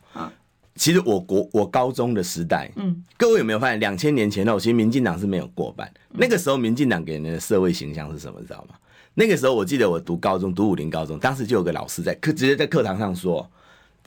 [0.75, 5.89] 其实我国我高中的时代，嗯，各位有没有发现，两千年前后，其实民进党是没有过半。
[6.09, 8.41] 那个时候，民进党给人的社会形象是什么？
[8.41, 8.75] 知道吗？
[9.13, 13.49] 那个时候，我记得我读高中，读武林高中，当时就有个老师在课，直接在课堂上说。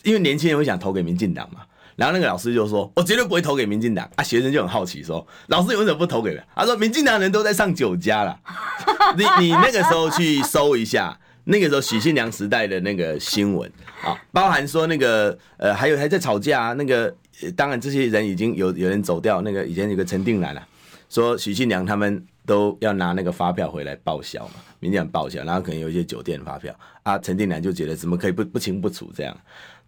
[0.02, 1.60] 因为年轻人会想投给民进党嘛，
[1.96, 8.38] 然后那个老师就说：“我绝对不会投给民进党。”啊，学生就很好奇说：“老师，你为什么不投给？”他说：“民进党人都在上酒家了。
[9.18, 13.70] ”你你那个时候去搜一下，那个时候许信良时代的那个新闻
[14.04, 17.14] 啊，包含说那个呃，还有还在吵架啊，那个
[17.56, 20.62] 当然这些人已经有有人走掉，那个以前有个陈定南了，
[21.08, 29.36] 说许信良他们都要拿那个发票回来报销嘛，民进党报销，然后可能有一些酒店发票啊，陈定南就觉得怎么可以不不清不楚这样。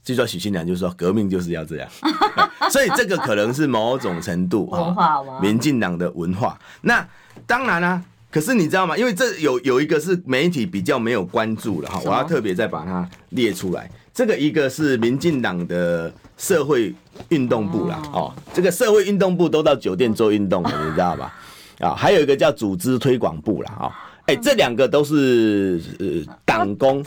[0.03, 1.89] 据说许信良就说革命就是要这样，
[2.73, 6.59] 所以这个可能是某种程度文化民进党的文化。
[6.81, 7.07] 那
[7.47, 8.97] 当然啦、啊，可是你知道吗？
[8.97, 13.91] 因为这有有一个是媒体比较没有关注了哈，我要特别再把它列出来。
[14.13, 16.95] 这个一个是民进党的社会
[17.29, 21.35] 运动部啦，哦，这个社会运动部都到酒店做运动了，你知道吧？
[21.79, 23.95] 啊，还有一个叫组织推广部啦，哈，
[24.27, 27.03] 哎，这两个都是呃党工。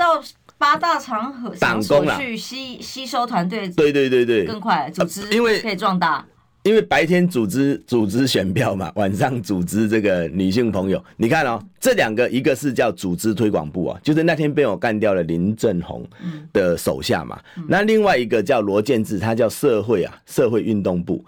[0.63, 6.25] 八大场合党工去吸吸收团队，对对对对，更快组织，因为可以壮大。
[6.63, 11.03] 因为白天组织组织选票嘛，晚上组织这个女性朋友。
[11.17, 16.07] 你看哦，这两个一个是叫组织推广部啊，就是那天被我干掉了林正宏
[16.53, 17.37] 的手下嘛。
[17.67, 21.25] 那另外一个叫罗建志，他叫社会啊社会运动部。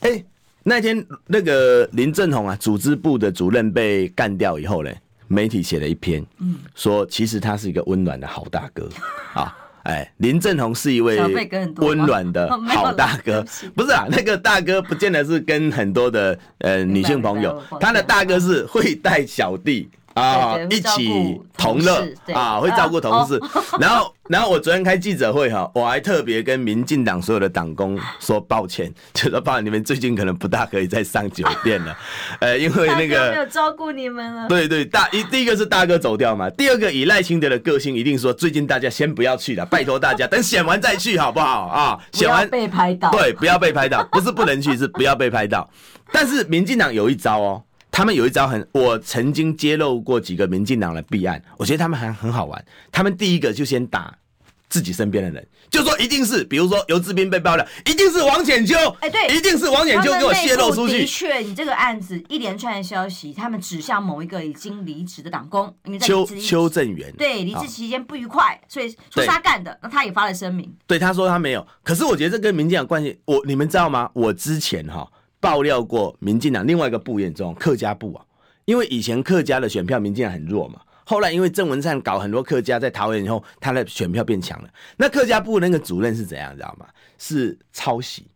[0.00, 0.20] 哎，
[0.64, 4.90] 那天那个林正宏啊，组织部的主任被干掉以后呢，
[5.28, 8.88] 媒体写了一篇，嗯，说其实他是一个温暖的好大哥，
[9.34, 11.18] 啊，哎，林正宏是一位
[11.76, 19.88] 温暖的 好大哥，不是啊，那个大哥不见得是跟很多的呃女性朋友，他的大哥是会带小弟。
[20.14, 23.40] 啊，一起同乐啊，会照顾同事。
[23.80, 31.96] 然后，然后我昨天开记者会哈，我还特别跟民进党所有的党工说抱歉，就说抱歉，你们最近可能不大可以再上酒店了。
[32.38, 34.48] 呃，因为那个没有照顾你们了。
[34.48, 41.98] 对对，大一第一个是大哥走掉嘛，第二个以赖清德的个性，一定说最近大家先不要去了，拜托大家等选完再去好不好啊？
[42.12, 45.68] 选完被拍到，对，不要被拍到，不是不能去，是不要被拍到。
[46.12, 47.62] 但是民进党有一招哦。
[47.94, 52.64] 他们有一招很，我曾经揭露过几个民进党的弊案，我觉得他们还很好玩。
[52.90, 54.12] 他们第一个就先打
[54.68, 61.02] 自己身边的人，就说一定是，比如说游志斌被爆料，一定是王浅秋，哎，对，一定是王浅秋给我泄露出去。
[61.02, 70.68] 的确，你这个案子一连串的消息，他们指向某一个已经离职的党工，因为邱邱正元，对，离职期间不愉快，所以说他干的，那他也发了声明。
[70.88, 74.10] 对，他说他没有，可是我觉得这跟民进党关系，我你们知道吗？
[74.14, 75.08] 我之前哈。
[75.44, 78.24] 爆料过民进党另外一个部严重客家部啊，
[78.64, 84.70] 因为以前客家的选票民进党很弱嘛，后来因为郑文灿搞很多客家在桃园以后，他的选票变强了。
[84.96, 86.86] 那客家部那个主任是怎样，知道吗？
[87.18, 88.26] 是抄袭，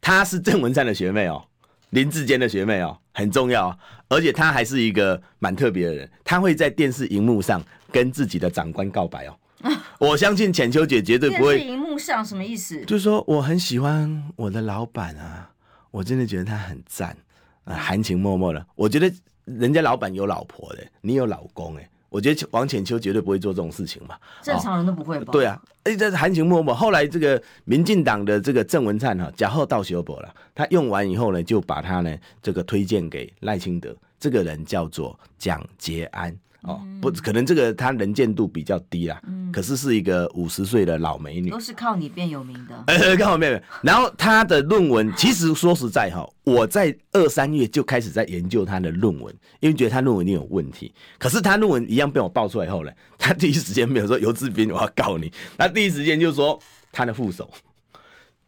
[0.00, 1.44] 他是郑文灿的学妹哦，
[1.90, 9.36] 林志坚的学妹哦，很重要，而且他还是一个蛮特别的人，他会在电视荧幕上跟自己的长官告白哦。
[9.98, 11.56] 我相信浅秋姐绝对不会。
[11.56, 12.84] 电视荧幕上什么意思？
[12.84, 15.50] 就是说我很喜欢我的老板啊，
[15.90, 17.16] 我真的觉得他很赞
[17.64, 18.66] 啊，含情脉脉的。
[18.74, 19.12] 我觉得
[19.44, 21.88] 人家老板有老婆的，你有老公哎。
[22.10, 25.24] 我觉得王浅秋绝对不会做这种事情嘛，正常人都不会吧？
[25.26, 26.72] 哦、对啊，哎，这是含情脉脉。
[26.72, 36.34] 后来这个民进党的这个郑文灿哈，假后到修博了，他用完以后呢，就把他呢这个推荐给赖清德，这个人叫做蒋捷安。
[36.62, 42.74] 哦，不，可能这个他能见度比较低啦，嗯，可是是一个五十岁的老美女，都是靠你变有名的。
[42.92, 43.62] 呃，靠我变。
[43.80, 50.92] 然后他的论文， 其实说实在哈，我在二三月就开始在研究他的论文，因为觉得他论文一定有问题。
[51.16, 56.58] 可是他论文一样被我爆出来后呢， 他第一时间没有说游志斌我要告你，他第一时间就说
[56.90, 57.48] 他的副手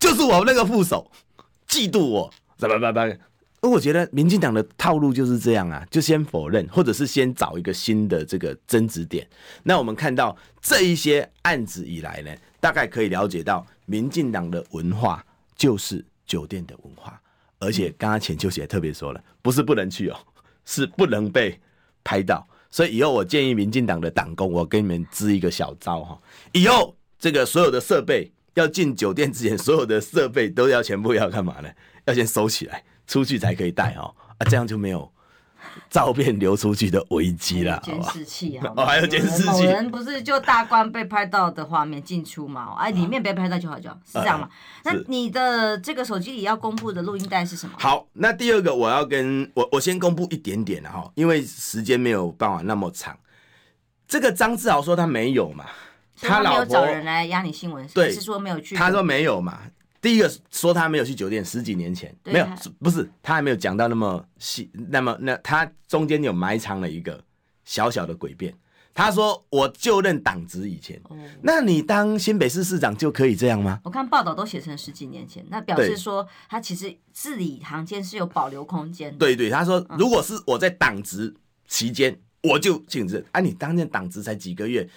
[0.01, 1.09] 就是我那个副手
[1.69, 3.19] 嫉妒我，怎么办办？
[3.63, 9.29] 而我觉得民进党的套路就是这样啊，就先否认，或者是先找一个新的这个争执点。
[9.63, 15.23] 那我们看到这一些案子以来呢，大概可以了解到，民进党的文化
[15.55, 17.21] 就是酒店的文化。
[17.59, 20.17] 而且刚刚钱秋姐特别说了，不是不能去哦，
[20.65, 21.61] 是不能被
[22.03, 22.49] 拍到。
[22.71, 26.19] 所以以后我建议民进党的党工，我给你们支一个小招哈，
[26.53, 31.69] 以后这个所有的设备要进酒店之前，所有的设备都要全部要干嘛呢？
[32.07, 32.83] 要先收起来。
[33.11, 35.11] 出去才可以带哦，啊，这样就没有
[35.91, 37.81] 照片流出去的危机了。
[37.83, 39.45] 监视器啊，哦，还有监视器。
[39.47, 42.73] 某人不是就大关被拍到的画面进出嘛？
[42.79, 44.49] 哎，里面被拍到就好，就好，是这样嘛？
[44.85, 47.75] 那你的这个手机里要公布的录音带是什么？
[47.81, 53.19] 好，那第二个我要跟我我先公布一点点哈，因为时间没有办法那么长。
[54.07, 55.65] 这个张志豪说他没有嘛，
[56.21, 59.63] 他老婆找人来压你新闻，对，是说没有去，他说没有嘛。
[60.01, 62.47] 第一个说他没有去酒店，十几年前没有，
[62.79, 67.23] 不是他还没有讲到那么细，那么那他中间有埋藏了一个
[67.65, 68.55] 小小的诡辩。
[68.93, 71.01] 他说我就任党职以前，
[71.43, 73.81] 那你当新北市市长就可以这样吗？
[73.85, 79.17] 我看报道都写成十几年前，那表示说他其实字里行间是有保留空间。
[79.17, 81.33] 对对，他说如果是我在党职
[81.69, 83.25] 期间，我就禁止。
[83.31, 84.89] 啊，你当任党职才几个月。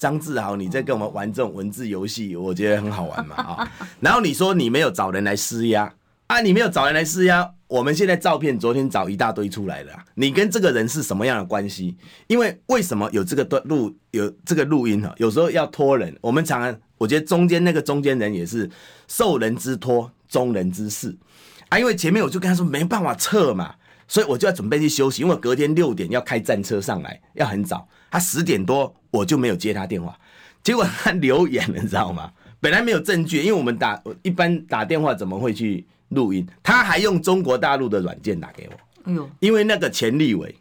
[0.00, 3.72] 张志豪，你在跟我们玩这种文字游戏，我觉得很好玩嘛啊！
[4.00, 5.92] 然后你说你没有找人来施压
[6.26, 11.94] 啊，你没有找人来施压，我们现在照片昨天找一大堆出来了，你跟这个人是什么样的关系？
[12.28, 15.14] 因为为什么有这个段录有这个录音哈？
[15.18, 18.70] 有时候要托人，我们常常我觉得中间那个中间人也是
[19.06, 21.14] 受人之托，忠人之事
[21.68, 21.78] 啊。
[21.78, 23.74] 因为前面我就跟他说没办法撤嘛，
[24.10, 27.88] 所以我就要准备去休息，因为隔天六点要开战车上来，要很早。
[28.10, 28.94] 他十点多。
[29.12, 30.16] 我就没有接他电话，
[30.62, 32.30] 结果他留言了，你知道吗？
[32.60, 36.46] 本来没有证据，因为我们打一般打电话怎么会去录音？
[36.62, 39.10] 他还用中国大陆的软件打给我。
[39.10, 40.54] 哎呦，因为那个钱立伟，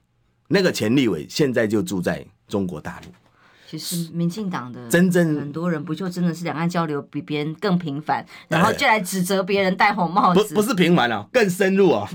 [0.47, 3.11] 那个钱立伟现在就住在中国大陆。
[3.69, 10.55] 其实民进党的真正很多人不就真的是两岸交流比别人更频繁，然后就来指责别人戴红帽子？
[10.55, 12.07] 不不是频繁哦，更深入 哦，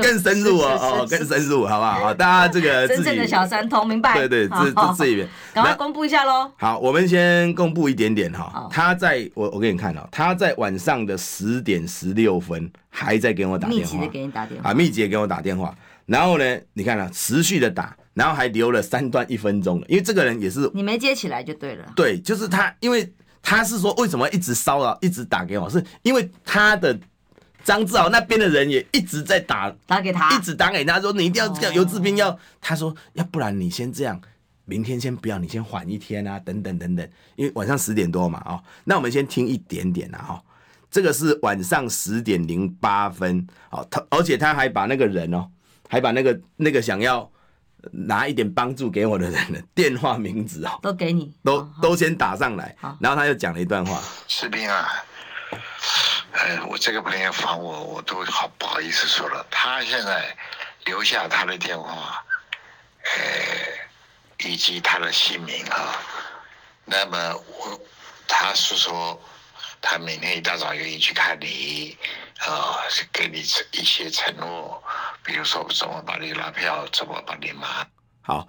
[0.00, 1.92] 更深入哦哦，更深入，好不好？
[1.94, 4.14] 好，大家这个真正的小三通明白？
[4.14, 6.48] 对对，这这这一边，赶快公布一下喽。
[6.56, 8.68] 好，我们先公布一点点哈。
[8.70, 15.74] 他在我我给你看哦，他在晚上的十点十六分还在给我打电话，密集的给你打电话啊，密集的给我打电话。
[16.06, 17.96] 然后呢，你看了持续的打。
[18.14, 21.92] 然后还留了三段一分钟的，因为这个人也是你没接起来就对了。
[21.96, 26.98] 对，就是他，因为他是说为什么一直骚扰，一直打给我，是因为他的
[27.64, 34.20] 张志豪那边的人也一直在打打给他，一直打给他说你一定要这样，游志斌要他说要不然你先这样，
[34.66, 40.44] 明天先不要，你先缓一天啊，等等等等，因为晚上十点多嘛，哦，那我们先听一点点啊，哈，
[40.90, 45.48] 这个是晚上十点零八分，哦，他而且他还把那个人哦，
[45.88, 47.30] 还把那个那个想要。
[47.90, 54.00] 拿一点帮助给我的人的电话名字哦，都给你，都都先打上来，然后他又讲了一段话。
[54.28, 55.04] 士兵啊，
[56.32, 59.44] 呃，我这个朋友访我，我都好不好意思说了。
[59.50, 60.36] 他现在
[60.84, 62.24] 留下他的电话，
[63.04, 65.98] 呃，以及他的姓名啊。
[66.84, 67.80] 那么我
[68.28, 69.20] 他是说，
[69.80, 71.96] 他明天一大早愿意去看你，
[72.38, 72.78] 啊，
[73.12, 73.40] 给你
[73.72, 74.82] 一些承诺。
[75.24, 77.64] 比如说，怎么帮你拉票，怎么帮你忙？
[78.22, 78.48] 好，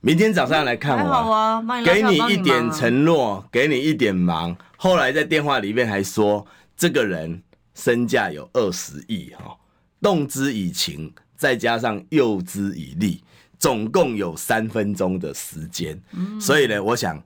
[0.00, 1.10] 明天早上来看我。
[1.10, 4.54] 好啊，给你一点承诺，给你一点忙。
[4.76, 6.46] 后来在电话里面还说，
[6.76, 7.42] 这个人
[7.74, 9.56] 身价有二十亿哈，
[10.02, 13.24] 动之以情，再加上诱之以利，
[13.58, 15.98] 总共有三分钟的时间。
[16.12, 16.38] 嗯。
[16.38, 17.22] 所以呢，我想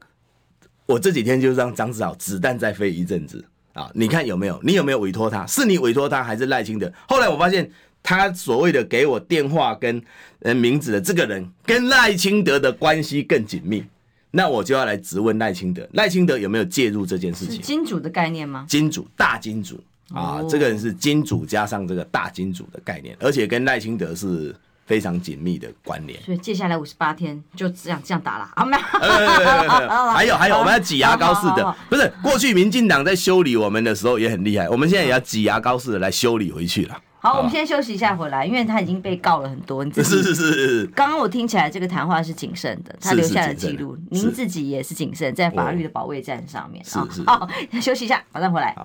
[0.87, 3.91] 我这几天就让张志豪子弹再飞一阵子啊！
[3.93, 4.61] 你看有没有？
[4.63, 5.45] 你有没有委托他？
[5.47, 6.93] 是你委托他，还是赖清德？
[7.09, 7.69] 后来我发现。
[8.05, 10.01] 他所谓的给我电话跟
[10.43, 13.83] 呃名字的这个人，跟赖清德的关系更紧密。
[14.31, 17.61] 那我就要来质问赖清德，赖清德有没有介入这件事情？
[17.63, 18.67] 金主的概念吗？
[18.69, 19.83] 金主，大金主
[20.13, 24.55] 啊，这个人是金主加上这个大金主的概念，而且跟赖清德是
[24.87, 26.21] 非常紧密的关联。
[26.21, 28.65] 所以接下来五十八天就这样这样打了啊？
[28.67, 28.83] 没有，
[30.13, 37.01] 还有还有，我们要挤牙膏似的，不是过去民进党在修理我们的时候也很厉害，我们现在也要挤牙膏似的来修理回去了。
[37.25, 39.83] 好，我们先休息一下，回来，因为他已经被告了很多。
[39.83, 40.87] 你自己 是是是是。
[40.89, 43.97] 刚刚我听起来这个谈话是谨慎的，他留下了记录。
[44.11, 47.09] 您自己也是谨慎，在法律的保卫战上面啊。
[47.27, 47.49] 好，
[47.81, 48.77] 休息一下，马上回来。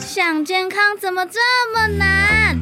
[0.00, 1.38] 想健康怎么这
[1.72, 2.58] 么难？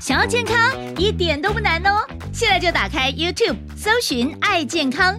[0.00, 0.56] 想要健康
[0.96, 2.06] 一点都不难哦！
[2.32, 5.18] 现在就打开 YouTube，搜寻“爱健康”，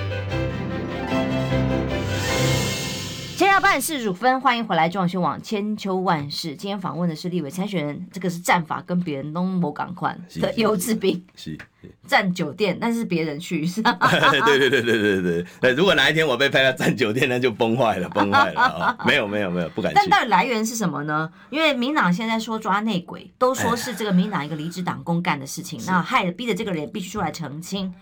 [3.51, 4.87] 千秋万世汝芬，欢迎回来！
[4.87, 11.57] 中广新网千秋万世，今天访问的是立委参选人，这个是战法跟别人都某港款的游智彬，是
[12.07, 13.91] 占酒店，但是别人去 是吧？
[13.99, 18.95] 对对对对对对对，如果哪一天我被拍到占酒店，那就崩坏了，崩坏了、哦！
[19.05, 19.95] 没有没有没有，不敢去。
[19.97, 21.29] 但到底来源是什么呢？
[21.49, 27.93] 因为民党现在说抓内鬼，都说是这个民党一个离职党工干的事情，哎、那害得逼着这个人必须出来澄清。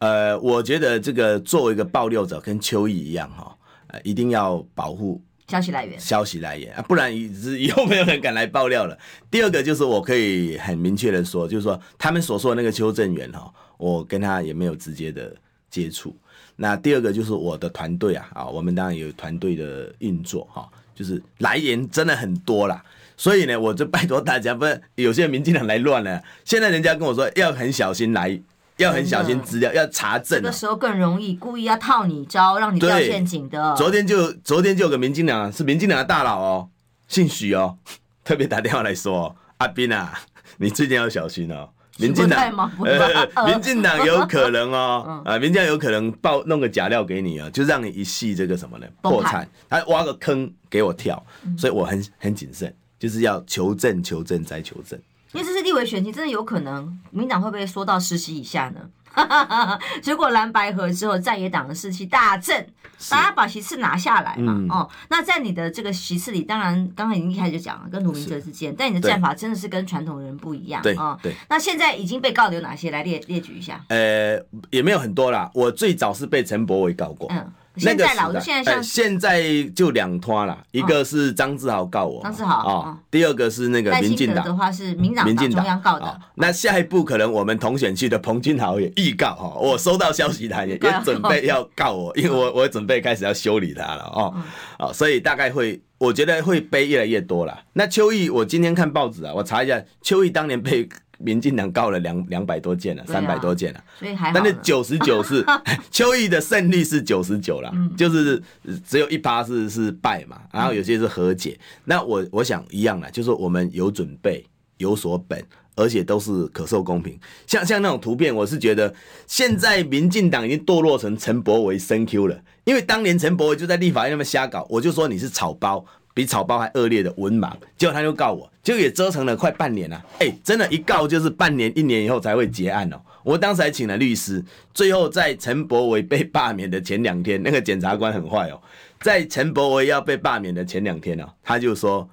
[0.00, 3.55] 呃，我觉得这个作为一个爆料者，跟邱毅一样哈。
[3.88, 8.98] 呃，一定要保护消息来源，消息来源啊，不然以以后没有人敢来爆料了。
[9.30, 15.34] 第二个就是我可以很明确的说，就是说他们所说的那个邱正元哈，我跟他也没有直接的
[15.70, 16.16] 接触。
[16.56, 22.82] 那第二个就是我的团队啊，啊，我们当然有团队的运作哈，就是来源真的很多啦。
[23.16, 28.40] 所以呢，我就拜托大家，不是有些民进党来乱了，现在人家跟我说要很小心来。
[28.78, 30.40] 要很小心资料，要查证。
[30.40, 33.74] 这个时候更容易故意要套你招，让你掉陷阱的。
[33.76, 36.68] 昨天就昨天就有个民进党是民进党的大佬哦，
[37.08, 37.78] 姓许哦，
[38.24, 40.12] 特别打电话来说，阿斌啊，
[40.58, 41.70] 你最近要小心哦。
[41.98, 48.86] 民进党，呃， 民进党有可能哦，啊，民进党有可能报弄个假料给你啊，就让你一系这个什么呢？
[49.00, 51.24] 破产，他挖个坑给我跳，
[51.56, 55.00] 所以我很很谨慎，就是要求证、求证再求证。
[55.36, 58.80] 因为这是立委选情，真的有可能民党会不会缩到十席以下呢？
[60.02, 62.66] 结果蓝白合之后，在野党的士气大振，
[63.10, 64.54] 大家把席次拿下来嘛。
[64.56, 70.82] 嗯、哦，那在你的这个席次里，当然刚才已经一开始就讲了，跟卢明哲之间，但你的战法真的是跟传统人不一样。
[70.82, 71.34] 对啊，对。
[71.50, 72.90] 那现在已经被告的有哪些？
[72.90, 73.82] 来列列举一下。
[73.88, 74.38] 呃，
[74.70, 75.50] 也没有很多啦。
[75.54, 77.28] 我最早是被陈柏伟告过。
[77.30, 77.52] 嗯。
[77.76, 84.44] 现在老是现在像现在就两拖了，一个是张志豪告我，张志豪啊，第二个是那个民进党。
[84.44, 86.20] 的话是民党中央告的。
[86.36, 94.34] 那下一步可能我们同选区的彭俊豪也预告哈，我收到消息，他也也准备要告我，因为我 我准备开始要修理他了哦，
[94.78, 97.58] 啊，所以大概会我觉得会背越来越多了。
[97.72, 100.88] 那邱毅，我今天看报纸啊，我查一下，邱毅当年被。
[101.18, 104.32] 民进党告了两两百多件了，三百多件了，所以还好。
[104.34, 105.44] 但是九十九是
[105.90, 108.42] 邱毅的胜率是九十九了，就是
[108.86, 111.58] 只有一趴是是败嘛，然后有些是和解。
[111.84, 114.44] 那我我想一样啦，就是我们有准备，
[114.76, 115.42] 有所本，
[115.74, 117.18] 而且都是可受公平。
[117.46, 118.94] 像像那种图片，我是觉得
[119.26, 125.84] 现在民进党已经堕落成陈柏惟升 Q 了，因为当年陈柏惟就在立法院那边瞎搞，我就说你是草包。
[126.16, 130.02] 比草包还恶劣的文盲，结果他就告我，就也折腾了快半年了。
[130.18, 132.98] 哎，真的，一告就是半年、一年以后才会结案哦。
[133.22, 134.42] 我当时还请了律师，
[134.72, 138.58] 最后在陈柏惟被罢免的前两天，那个检察官很坏哦，
[139.02, 142.08] 在陈柏惟要被罢免的前两天哦，他就说，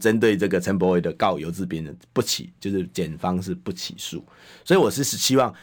[0.00, 4.24] 针对这个陈柏惟的告游智彬的不起，就是检方是不起诉。
[4.64, 5.54] 所以我是希望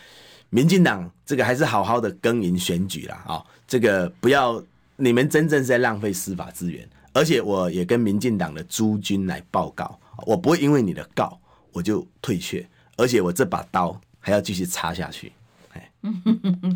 [0.52, 3.24] 民进党这个还是好好的耕耘选举啦。
[3.26, 4.64] 啊，这个不要
[4.98, 6.88] 你们真正是在浪费司法资源。
[7.16, 11.40] 而且我也跟民进党的朱军来报告，我不会因为你的告
[11.72, 15.32] 我就退却，而且我这把刀还要继续插下去。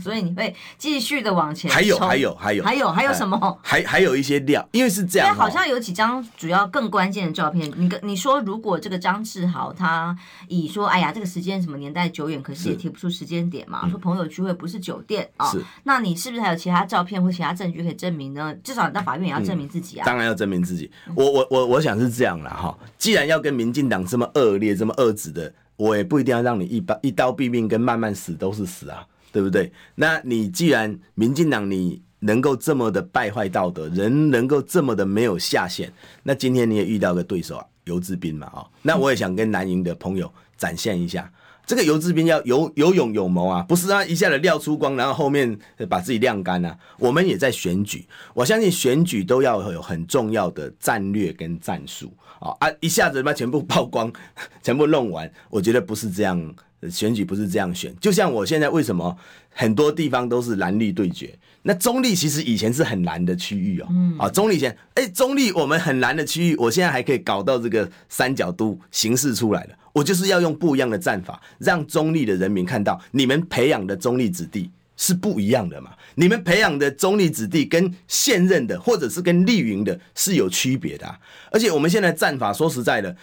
[0.02, 1.70] 所以你会继续的往前。
[1.72, 3.60] 还有还有还有还有还有什么？
[3.62, 5.36] 还还有一些料，因为是这样。
[5.36, 7.72] 好像有几张主要更关键的照片。
[7.78, 10.18] 你跟你说，如果这个张志豪他
[10.48, 13.88] 以说，哎呀，这个时间什么年代久远，可是也提不出时间点嘛。
[13.90, 15.52] 说朋友聚会不是酒店啊，
[15.84, 18.54] 那你是不是还有其他照片或其他证据可以证明呢？
[18.64, 20.06] 至少你到法院也要证明自己啊。
[20.06, 20.90] 当然要证明自己。
[21.16, 22.78] 我我我我想是这样了哈。
[22.98, 29.06] 既然要跟民进党这么恶劣、这么恶质的，我也不一定要让你一刀一刀毙命，跟慢慢死都是死啊。
[29.32, 29.72] 对不对？
[29.96, 35.92] 那你既然民进党你能够这么的败坏道德，人能够这么的没有下限，
[36.24, 41.32] 那今天你也遇到个对手啊，游志斌嘛，哦，那我也想跟南营的朋友展现一下。
[41.66, 45.56] 这个游志斌要有有勇有谋啊，不是他一下子撂出光，然后后面
[45.88, 46.76] 把自己晾干啊。
[46.98, 52.68] 我们也在选举，我相信选举都要有很重要的战略跟战术啊啊！
[52.80, 54.12] 一下子把全部曝光，
[54.64, 56.56] 全部弄完，我觉得不是这样，
[56.92, 57.92] 选举不是这样选。
[58.00, 59.18] 就像我现在为什么
[59.50, 63.88] 很多地方都是蓝绿对决，那中立其实以前是很蓝的区域哦，
[64.20, 69.70] 啊中立以前哎中立我们很蓝的区域，我现在还可以搞到这个三角都形式出来了。
[69.92, 75.92] 我就是要用不一样的战法，让中立的人民看到，你们培养的中立子弟是不一样的嘛？
[76.16, 81.18] 你们培养的中立子弟跟现任的，或者是跟绿营的，是有区别的啊。
[81.52, 83.14] 而且我们现在战法，说实在的，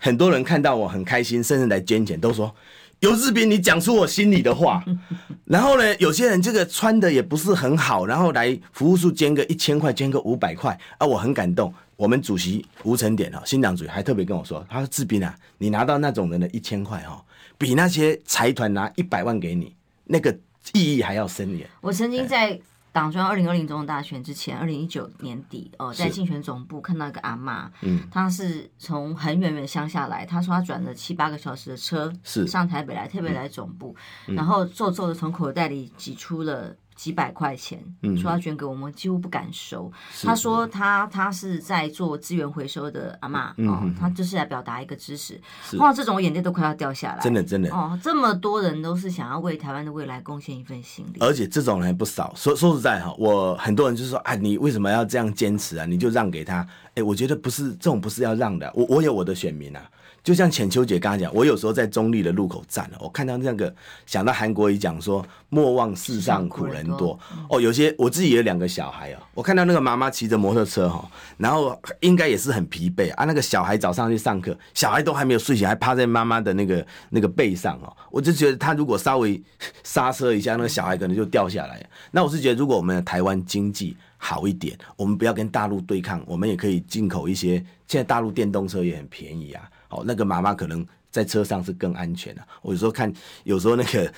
[0.00, 2.54] 很多人看到我很开心，甚至来捐钱，都说
[3.00, 4.84] 游志斌，你讲出我心里的话。
[5.44, 11.72] 然后呢，有些人这个穿的也不是很好，然后来服务处捐个一千块，捐个五百块啊，我很感动。
[11.96, 17.24] 我们主席吴成典哈，新党主席还特别跟我说，他说：“志斌啊，你拿到那种人的一千块哈，
[17.56, 19.74] 比那些财团拿一百万给你
[20.04, 20.30] 那个
[20.74, 22.60] 意义还要深远。”我曾经在
[22.96, 32.46] 党中央二零二零总统大选之前，二零一九年底哦，在竞选总部看到一个阿妈，嗯，她是从很远远乡下来，她说她转了七八个小时的车，是。
[32.46, 33.94] 上台北来，特别来总部，
[34.28, 36.74] 嗯、然后皱皱的从口袋里挤出了。
[36.96, 39.92] 几百块钱，嗯说要捐给我们，几乎不敢收。
[40.22, 45.40] 他说他他是在做资源回收的阿嬷哦，他就是来表达一个支持。
[45.78, 47.20] 哇，这种我眼泪都快要掉下来。
[47.20, 52.32] 真的真的哦，这么多人都是想要为台湾的未来贡献一份心力，而且这种人不少。
[52.34, 55.84] 说说实在哈，我很多人就是说，啊，你为什么要这样坚持啊？
[55.84, 56.66] 你就让给他。
[56.94, 58.72] 哎，我觉得不是这种，不是要让的。
[58.74, 59.82] 我我有我的选民啊。
[60.26, 63.72] 就像浅秋姐刚刚讲，我有时候在中立的路口站了，我看到那个
[64.06, 67.16] 想到韩国瑜讲说“莫忘世上苦人多”，
[67.48, 73.24] 哦，有些我自己也有两个小孩哦，我看到那个妈妈骑着摩托车哈，然后应该也是很疲惫啊。
[73.24, 79.40] 那个小孩早上去上课，小孩都还没有睡醒，还趴在妈妈的那个那个背上哦，我就觉得他如果稍微
[79.84, 81.88] 刹车一下，那个小孩可能就掉下来。
[82.10, 87.64] 那我是觉得，如果我们的台湾经济好一点，我们不要跟大陆对抗，我们也可以进口一些。
[87.86, 89.62] 现在大陆电动车也很便宜啊。
[89.96, 92.46] 哦，那个妈妈可能在车上是更安全的，啊。
[92.62, 93.12] 我有时候看，
[93.44, 94.12] 有时候那个、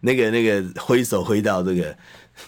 [0.00, 1.96] 那个、那个挥手挥到这个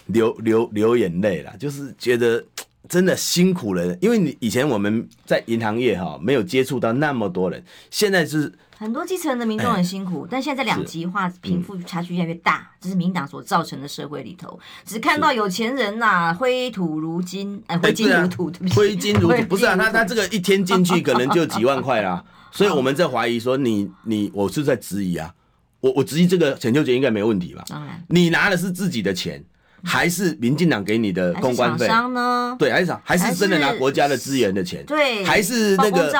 [0.07, 2.43] 流流流眼泪了，就是觉得
[2.89, 3.95] 真的辛苦了。
[4.01, 22.21] 因为你以前我们在银行业哈，没有接触到那么多人，现在是很多基层的民众很辛苦，欸、但现在两极化，贫富差距越来越大，这是民进党所造成的社会里头，只看到有钱人呐、啊，挥土如金，哎，挥金如土，挥金如土，不是啊，他他这个一天进去可能就几万块啦。
[22.53, 25.33] 所以我们在怀疑说你你我是在质疑啊，
[25.79, 27.63] 我我质疑这个陈秋杰应该没问题吧？
[27.67, 29.43] 当然，你拿的是自己的钱，
[29.83, 32.55] 还是民进党给你的公关费呢？
[32.59, 33.01] 对，还是啥？
[33.03, 34.85] 还是真的拿国家的资源的钱？
[34.85, 36.13] 对，还是那个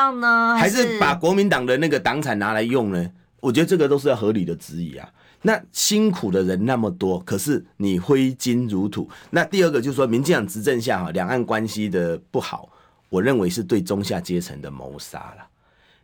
[0.57, 3.07] 还是把国民党的那个党产拿来用呢？
[3.39, 5.07] 我觉得这个都是要合理的质疑啊。
[5.43, 9.07] 那辛苦的人那么多，可是你挥金如土。
[9.29, 12.69] 那第二个就是说，民进党执政下哈，两岸关系的不好，
[13.09, 15.45] 我认为是对中下阶层的谋杀了。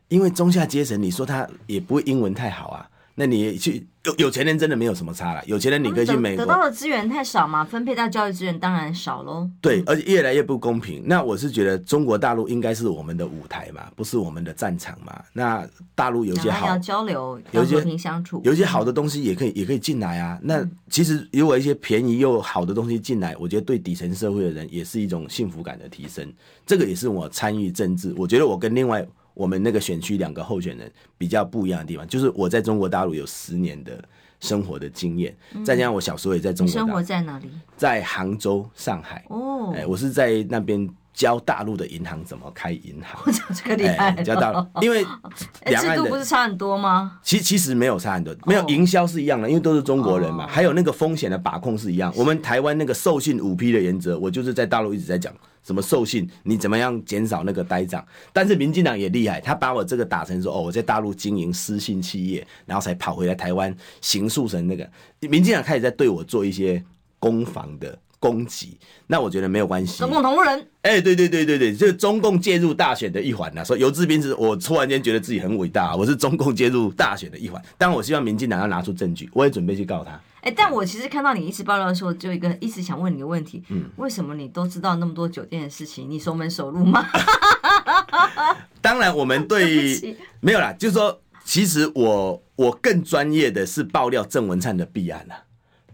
[0.10, 5.44] 因为中下阶层，你说他也不会英文太好啊，那你去有有钱人真的没有什么差了。
[5.46, 9.48] 有钱人你可以去美国，得到的资源太少嘛，分配到教育资源当然少喽。
[9.62, 11.04] 对，而且越来越不公平。
[11.06, 15.22] 那我是觉得中国大陆应该是我们的舞台嘛，不是我们的战场嘛。
[15.34, 20.40] 那大陆有些好要交流，要和平相处，有些好的东西也可以也可以进来啊。
[20.42, 26.34] 那其实如果一些便宜又好的东西进来，我觉得对底层社会的人也是一种幸福感的提升。
[26.66, 29.06] 这个也是我参与政治，我觉得我跟另外。
[29.40, 34.04] 我们那个选区两个候选人比较不一样的地方，就是我在中国大陆有十年的
[34.42, 35.34] 生活的经验，
[35.64, 36.74] 再加上我小时候也在中国。
[36.74, 37.50] 生活在哪里？
[37.78, 39.24] 在杭州、上海。
[39.30, 40.86] 哦，哎，我是在那边
[41.20, 43.22] 教大陆的银行怎么开银行。
[43.28, 45.06] 我讲这个厉害，教大陆，因为
[45.68, 47.20] 两岸制度不是差很多吗？
[47.22, 50.48] 其其实没有差很多，没有营销是一样的，因为都是中国人嘛。
[50.48, 52.10] 还有那个风险的把控是一样。
[52.16, 55.34] 我们台湾那个授信五 P 的原则，我就是在大陆一直在讲。
[55.62, 56.28] 什么授信？
[56.44, 58.04] 你怎么样减少那个呆账？
[58.32, 64.90] 但是民进党也厉害，他把我这个打成说哦，我在大陆经营私信企业，然后才跑回来台湾刑诉成那个。
[65.20, 66.82] 民进党开始在对我做一些
[67.20, 70.00] 攻防的攻击，那我觉得没有关系。
[70.00, 73.64] 中共同路人，哎、欸，对对对对对，就是中共介入大选的一环呐。
[73.64, 77.62] 所以游志斌是我突然间觉得自己很伟大，我是中共介入大选的一环。
[77.78, 80.20] 但我希望民进党要拿出证据，我也准备去告他。
[80.42, 86.10] 哎，但我其实看到你一直爆料的时候，就一个一直想问你个问题：嗯，为什么你都知道那么多酒店的事情？
[86.10, 87.06] 你熟门熟路吗？
[88.82, 95.36] 当然，我们对起没有啦，就是说，其实我我更专业的是爆料郑文灿的弊案了。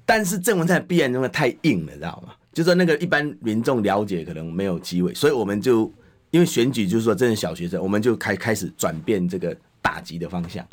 [0.05, 2.33] 但是郑文灿必然真的太硬了，知道吗？
[2.53, 5.91] 就说那个一般民众了解可能没有机会，所以我们就
[6.31, 10.65] 因为选举就是说真的小学生，我们就开开始转变这个打击的方向，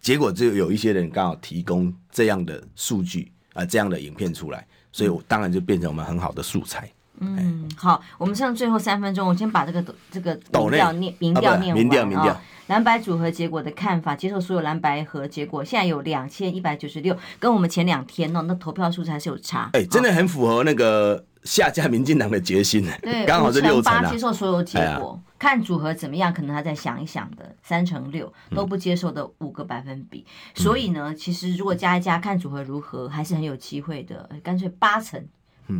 [0.00, 6.90] 结果就有一些人刚好提供这样的数据啊，这样的影片出来，所以我当然就变成我们很好的素材。
[7.20, 12.04] 嗯，好，我们剩最后三分钟，我先把这个这个民调念民调念完啊。
[12.04, 19.70] 民调蓝白组合结果的看法，接受所有蓝白合结果，现在有两千一百九十六，跟我们前两天哦，那投票数字还是有差。
[19.72, 22.92] 哎、欸，真的很符合那个下架民进党的决心呢。
[23.02, 30.24] 对， 刚好是六成八接受所有结果，看组合怎么样，可能还在想一想的三成六都不接受的五个百分比。
[30.56, 34.30] 嗯、所以呢，其实如果加一加，看组合如何，还是很有机会的。
[34.44, 35.20] 干脆八成。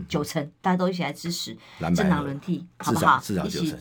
[0.08, 1.56] 九成，大家都一起来支持
[1.94, 3.22] 政党轮替，好不好？
[3.44, 3.74] 一起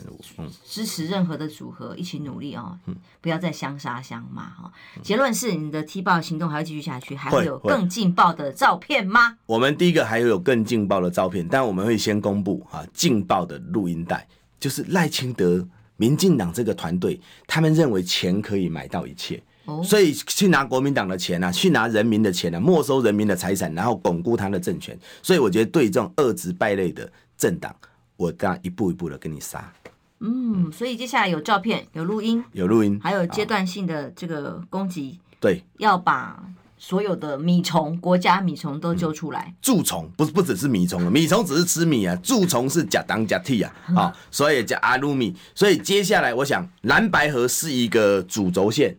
[0.64, 2.78] 支持任何的组合，一起努力哦，
[3.20, 4.72] 不要再相杀相骂哈。
[5.02, 9.36] 结论是，你的踢爆行动还要继续下去，还会有更劲爆的照片吗？
[9.46, 14.26] 我们第一个还有更劲爆的照片，但我们会先公布啊劲爆的录音带，
[14.58, 19.42] 就是赖清德、民进党这个团队，他们认为钱可以买到一切。
[19.84, 24.98] 所以去拿国民党的钱啊，去拿人民的钱啊，没收人民的财产，然后巩固他的政权。
[25.22, 27.08] 所以我觉得对这种恶质败类的
[27.38, 27.72] 政党，
[28.16, 29.72] 我当然一步一步的跟你杀。
[30.18, 35.18] 嗯，所以接下来有照片、有录音、有录音，还有阶段性的这个攻击。
[35.38, 36.42] 对，要把
[36.76, 39.54] 所有的米虫、国家米虫都揪出来。
[39.62, 45.34] 蛀虫不是不只是米虫，米虫只是吃米啊，蛀虫是假当假替啊，啊，所以叫阿鲁米。
[45.54, 48.96] 所以接下来我想蓝白河是一个主轴线。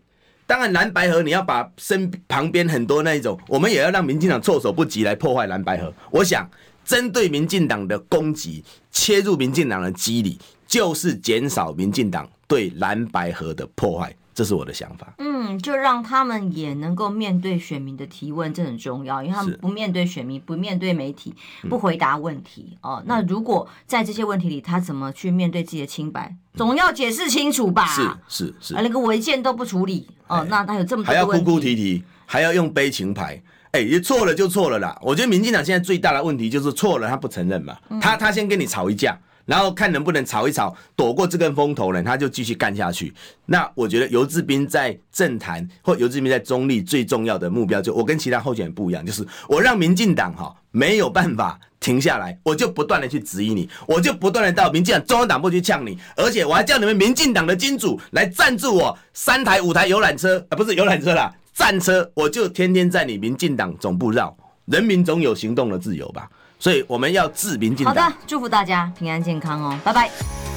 [0.51, 5.93] 当然，蓝白合你要把身旁边很多那一种，我们也要让民进党措手不及来破坏蓝白合。
[6.11, 6.45] 我想，
[6.83, 10.37] 针对民进党的攻击，切入民进党的机理，
[10.67, 14.13] 就是减少民进党对蓝白合的破坏。
[14.41, 15.13] 这是我的想法。
[15.19, 21.35] 嗯，就让他们也能够面对选民的提问，这很重要，因为他们不面对选民，不面对媒体，
[21.69, 23.03] 不回答问题、嗯、哦。
[23.05, 26.35] 那如果在这些问题里，他怎么去面对自己的清白？
[26.55, 27.85] 总要解释清楚吧。
[27.85, 33.39] 是是是，连个违建都不处理哦，那他有这么多还要哭哭啼啼，还要用悲情牌。
[33.73, 34.97] 哎，也错了就错了啦。
[35.03, 37.77] 我觉得民进党现在最大的问题就是错了，他不承认嘛。
[38.01, 39.15] 他他先跟你吵一架。
[39.45, 42.01] 然后看能不能吵一吵，躲过这根风头呢？
[42.03, 43.13] 他就继续干下去。
[43.45, 64.35] 那我觉得游志斌在政坛或游志斌在中立最重要的目标，就我跟其他候选人不一样，就是我让民进党哈没有办法停下来，我就不断的去质疑你，我就不断的到民进党中央党部去呛你，而且我还叫你们民进党的金主来赞助我三台五台游览车啊，不是游览车啦，战车，我就天天在你民进党总部绕。
[64.65, 66.29] 人民总有行动的自由吧。
[66.62, 67.95] 所以我们要治民进党。
[67.95, 70.50] 好的，祝福大家平安健康哦，拜拜。